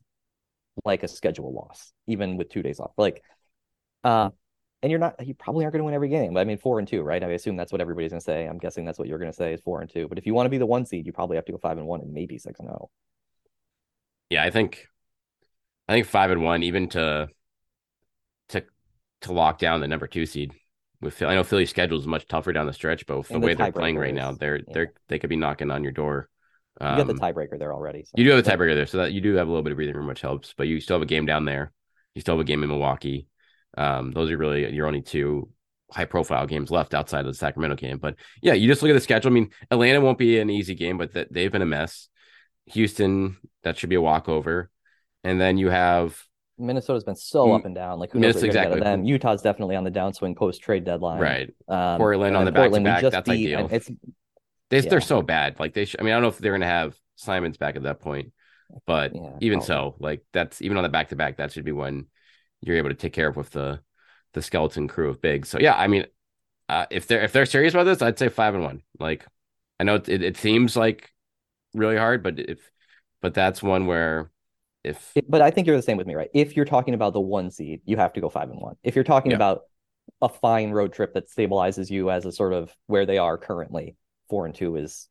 like 0.83 1.03
a 1.03 1.07
schedule 1.07 1.53
loss, 1.53 1.93
even 2.07 2.37
with 2.37 2.49
two 2.49 2.61
days 2.61 2.79
off. 2.79 2.91
Like, 2.97 3.23
uh, 4.03 4.31
and 4.81 4.91
you're 4.91 4.99
not 4.99 5.25
you 5.25 5.33
probably 5.33 5.65
aren't 5.65 5.73
going 5.73 5.79
to 5.79 5.85
win 5.85 5.93
every 5.93 6.09
game. 6.09 6.33
But 6.33 6.41
I 6.41 6.43
mean, 6.43 6.57
four 6.57 6.79
and 6.79 6.87
two, 6.87 7.01
right? 7.01 7.23
I 7.23 7.27
assume 7.27 7.55
that's 7.55 7.71
what 7.71 7.81
everybody's 7.81 8.11
going 8.11 8.19
to 8.19 8.25
say. 8.25 8.45
I'm 8.45 8.57
guessing 8.57 8.85
that's 8.85 8.99
what 8.99 9.07
you're 9.07 9.17
going 9.17 9.31
to 9.31 9.35
say 9.35 9.53
is 9.53 9.61
four 9.61 9.81
and 9.81 9.89
two. 9.89 10.07
But 10.07 10.17
if 10.17 10.25
you 10.25 10.33
want 10.33 10.45
to 10.45 10.51
be 10.51 10.57
the 10.57 10.65
one 10.65 10.85
seed, 10.85 11.05
you 11.05 11.13
probably 11.13 11.37
have 11.37 11.45
to 11.45 11.51
go 11.51 11.57
five 11.57 11.77
and 11.77 11.87
one 11.87 12.01
and 12.01 12.13
maybe 12.13 12.37
six 12.37 12.59
and 12.59 12.67
zero. 12.67 12.77
Oh. 12.83 12.89
Yeah, 14.29 14.43
I 14.43 14.49
think, 14.49 14.87
I 15.87 15.93
think 15.93 16.07
five 16.07 16.31
and 16.31 16.43
one, 16.43 16.63
even 16.63 16.89
to 16.89 17.29
to 18.49 18.63
to 19.21 19.33
lock 19.33 19.59
down 19.59 19.81
the 19.81 19.87
number 19.87 20.07
two 20.07 20.25
seed. 20.25 20.53
With 21.01 21.13
Philly, 21.13 21.33
I 21.33 21.35
know 21.35 21.43
Philly's 21.43 21.69
schedule 21.69 21.99
is 21.99 22.07
much 22.07 22.27
tougher 22.27 22.53
down 22.53 22.65
the 22.65 22.73
stretch, 22.73 23.05
but 23.05 23.17
with 23.17 23.27
the, 23.27 23.33
the 23.33 23.39
way 23.39 23.53
they're 23.53 23.71
playing 23.71 23.97
right 23.97 24.13
now, 24.13 24.31
they're 24.31 24.57
yeah. 24.57 24.73
they're 24.73 24.93
they 25.09 25.19
could 25.19 25.29
be 25.29 25.35
knocking 25.35 25.69
on 25.69 25.83
your 25.83 25.91
door. 25.91 26.29
Um, 26.81 26.97
you 26.97 27.05
got 27.05 27.15
the 27.15 27.25
um, 27.25 27.33
tiebreaker 27.33 27.59
there 27.59 27.73
already. 27.73 28.03
So. 28.03 28.13
You 28.15 28.23
do 28.23 28.31
have 28.31 28.43
the 28.43 28.49
tiebreaker 28.49 28.75
there, 28.75 28.85
so 28.85 28.97
that 28.99 29.11
you 29.11 29.21
do 29.21 29.35
have 29.35 29.47
a 29.47 29.49
little 29.49 29.63
bit 29.63 29.71
of 29.71 29.77
breathing 29.77 29.95
room, 29.95 30.07
which 30.07 30.21
helps. 30.21 30.53
But 30.57 30.67
you 30.67 30.79
still 30.79 30.95
have 30.95 31.03
a 31.03 31.05
game 31.05 31.25
down 31.25 31.45
there. 31.45 31.71
You 32.15 32.21
still 32.21 32.35
have 32.35 32.41
a 32.41 32.45
game 32.45 32.63
in 32.63 32.69
Milwaukee. 32.69 33.27
Um, 33.77 34.11
those 34.11 34.31
are 34.31 34.37
really 34.37 34.73
your 34.73 34.87
only 34.87 35.01
two 35.01 35.49
high 35.91 36.05
profile 36.05 36.47
games 36.47 36.71
left 36.71 36.93
outside 36.93 37.21
of 37.21 37.27
the 37.27 37.33
Sacramento 37.33 37.75
game. 37.75 37.97
But 37.97 38.15
yeah, 38.41 38.53
you 38.53 38.67
just 38.67 38.81
look 38.81 38.89
at 38.89 38.95
the 38.95 39.01
schedule. 39.01 39.31
I 39.31 39.33
mean, 39.33 39.51
Atlanta 39.71 40.01
won't 40.01 40.17
be 40.17 40.39
an 40.39 40.49
easy 40.49 40.75
game, 40.75 40.97
but 40.97 41.13
th- 41.13 41.27
they've 41.31 41.51
been 41.51 41.61
a 41.61 41.67
mess. 41.67 42.09
Houston, 42.67 43.37
that 43.63 43.77
should 43.77 43.89
be 43.89 43.95
a 43.95 44.01
walkover. 44.01 44.69
And 45.23 45.39
then 45.39 45.57
you 45.57 45.69
have 45.69 46.19
Minnesota's 46.57 47.03
been 47.03 47.15
so 47.15 47.51
up 47.53 47.65
and 47.65 47.75
down. 47.75 47.99
Like 47.99 48.11
who 48.11 48.19
knows 48.19 48.41
exactly. 48.41 48.79
them? 48.79 49.03
Utah's 49.03 49.41
definitely 49.41 49.75
on 49.75 49.83
the 49.83 49.91
downswing 49.91 50.35
post 50.35 50.61
trade 50.61 50.85
deadline. 50.85 51.19
Right. 51.19 51.53
Um, 51.67 51.97
Portland 51.97 52.35
on 52.35 52.45
the 52.45 52.51
back 52.51 52.71
to 52.71 52.81
back. 52.81 53.01
That's 53.01 53.29
beat, 53.29 53.53
ideal. 53.53 53.69
It's 53.71 53.89
they, 54.69 54.79
yeah. 54.79 54.89
they're 54.89 55.01
so 55.01 55.21
bad. 55.21 55.59
Like 55.59 55.73
they, 55.73 55.85
sh- 55.85 55.95
I 55.99 56.03
mean, 56.03 56.13
I 56.13 56.15
don't 56.15 56.23
know 56.23 56.29
if 56.29 56.37
they're 56.37 56.53
gonna 56.53 56.65
have 56.65 56.95
Simons 57.15 57.57
back 57.57 57.75
at 57.75 57.83
that 57.83 57.99
point, 57.99 58.31
but 58.85 59.13
yeah, 59.13 59.31
even 59.41 59.59
probably. 59.59 59.67
so, 59.67 59.95
like 59.99 60.25
that's 60.31 60.61
even 60.61 60.77
on 60.77 60.83
the 60.83 60.89
back 60.89 61.09
to 61.09 61.15
back. 61.15 61.37
That 61.37 61.51
should 61.51 61.65
be 61.65 61.71
when 61.71 62.07
you're 62.65 62.77
able 62.77 62.89
to 62.89 62.95
take 62.95 63.13
care 63.13 63.29
of 63.29 63.35
with 63.35 63.51
the 63.51 63.79
the 64.33 64.41
skeleton 64.41 64.87
crew 64.87 65.09
of 65.09 65.21
big. 65.21 65.45
So 65.45 65.59
yeah, 65.59 65.75
I 65.75 65.87
mean, 65.87 66.05
uh, 66.67 66.85
if 66.89 67.07
they're 67.07 67.21
if 67.21 67.31
they're 67.31 67.45
serious 67.45 67.73
about 67.73 67.85
this, 67.85 68.01
I'd 68.01 68.19
say 68.19 68.29
five 68.29 68.53
and 68.53 68.63
one. 68.63 68.81
Like 68.99 69.25
I 69.79 69.83
know 69.83 69.95
it, 69.95 70.09
it 70.09 70.37
seems 70.37 70.75
like 70.75 71.11
really 71.73 71.97
hard, 71.97 72.23
but 72.23 72.39
if 72.39 72.59
but 73.21 73.33
that's 73.33 73.63
one 73.63 73.85
where 73.85 74.31
if 74.83 75.13
but 75.27 75.41
I 75.41 75.51
think 75.51 75.67
you're 75.67 75.75
the 75.77 75.81
same 75.83 75.97
with 75.97 76.07
me, 76.07 76.15
right? 76.15 76.29
If 76.33 76.55
you're 76.55 76.65
talking 76.65 76.93
about 76.93 77.13
the 77.13 77.21
one 77.21 77.51
seed, 77.51 77.81
you 77.85 77.97
have 77.97 78.13
to 78.13 78.21
go 78.21 78.29
five 78.29 78.49
and 78.49 78.59
one. 78.59 78.75
If 78.83 78.95
you're 78.95 79.03
talking 79.03 79.31
yeah. 79.31 79.37
about 79.37 79.63
a 80.21 80.29
fine 80.29 80.71
road 80.71 80.93
trip 80.93 81.13
that 81.13 81.29
stabilizes 81.29 81.89
you 81.89 82.09
as 82.09 82.25
a 82.25 82.31
sort 82.31 82.53
of 82.53 82.75
where 82.87 83.05
they 83.05 83.17
are 83.17 83.37
currently, 83.37 83.95
four 84.29 84.45
and 84.45 84.53
two 84.53 84.75
is 84.75 85.07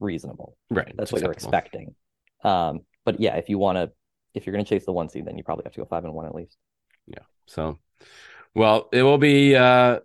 reasonable. 0.00 0.56
Right. 0.70 0.92
That's 0.96 1.12
what 1.12 1.22
you're 1.22 1.32
expecting. 1.32 1.94
Um, 2.44 2.80
but 3.04 3.20
yeah, 3.20 3.36
if 3.36 3.48
you 3.48 3.58
want 3.58 3.76
to, 3.76 3.90
if 4.34 4.46
you're 4.46 4.52
going 4.52 4.64
to 4.64 4.68
chase 4.68 4.84
the 4.84 4.92
one 4.92 5.08
seed, 5.08 5.24
then 5.24 5.38
you 5.38 5.44
probably 5.44 5.64
have 5.64 5.72
to 5.72 5.80
go 5.80 5.86
five 5.86 6.04
and 6.04 6.12
one 6.12 6.26
at 6.26 6.34
least. 6.34 6.56
Yeah. 7.06 7.24
So 7.46 7.78
well, 8.54 8.88
it 8.92 9.02
will 9.02 9.18
be 9.18 9.54
uh, 9.54 10.00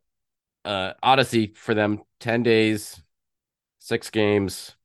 uh, 0.66 0.94
Odyssey 1.02 1.54
for 1.56 1.74
them. 1.74 2.02
Ten 2.20 2.44
days, 2.44 3.02
six 3.80 4.10
games, 4.10 4.76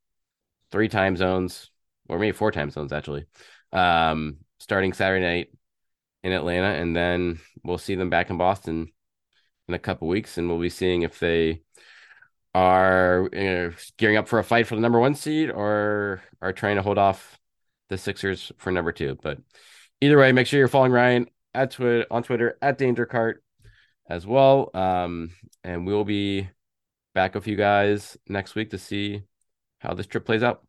three 0.71 0.89
time 0.89 1.17
zones, 1.17 1.71
or 2.09 2.19
maybe 2.19 2.33
four 2.33 2.53
time 2.53 2.71
zones 2.71 2.93
actually. 2.93 3.27
Um, 3.73 4.39
starting 4.61 4.93
Saturday 4.93 5.25
night 5.25 5.49
in 6.23 6.33
Atlanta, 6.33 6.81
and 6.81 6.95
then 6.95 7.41
we'll 7.63 7.79
see 7.79 7.95
them 7.95 8.09
back 8.09 8.31
in 8.31 8.39
Boston 8.39 8.93
in 9.69 9.75
a 9.75 9.79
couple 9.79 10.09
weeks, 10.09 10.39
and 10.39 10.49
we'll 10.49 10.61
be 10.61 10.71
seeing 10.71 11.03
if 11.03 11.19
they 11.19 11.63
are 12.55 13.29
you 13.33 13.45
know, 13.45 13.73
gearing 13.99 14.17
up 14.17 14.29
for 14.29 14.39
a 14.39 14.45
fight 14.45 14.67
for 14.67 14.77
the 14.77 14.81
number 14.81 14.99
one 14.99 15.15
seed 15.15 15.51
or 15.51 16.23
are 16.41 16.53
trying 16.53 16.77
to 16.77 16.83
hold 16.83 16.99
off 16.99 17.39
the 17.89 17.99
Sixers 17.99 18.51
for 18.59 18.71
number 18.71 18.93
two. 18.93 19.19
But 19.21 19.39
either 20.01 20.19
way, 20.19 20.33
make 20.33 20.47
sure 20.47 20.59
you're 20.59 20.69
following 20.69 20.93
Ryan 20.93 21.27
at 21.57 21.71
Twitter 21.73 22.07
on 22.11 22.23
Twitter 22.23 22.59
at 22.61 22.79
Danger 22.79 23.07
Cart 23.07 23.43
as 24.09 24.27
well. 24.27 24.71
Um, 24.75 25.31
and 25.65 25.87
we'll 25.87 26.05
be 26.05 26.49
back 27.15 27.35
with 27.35 27.47
you 27.47 27.57
guys 27.57 28.17
next 28.29 28.55
week 28.55 28.71
to 28.71 28.79
see 28.79 29.23
how 29.79 29.95
this 29.95 30.07
trip 30.07 30.25
plays 30.25 30.43
out. 30.43 30.66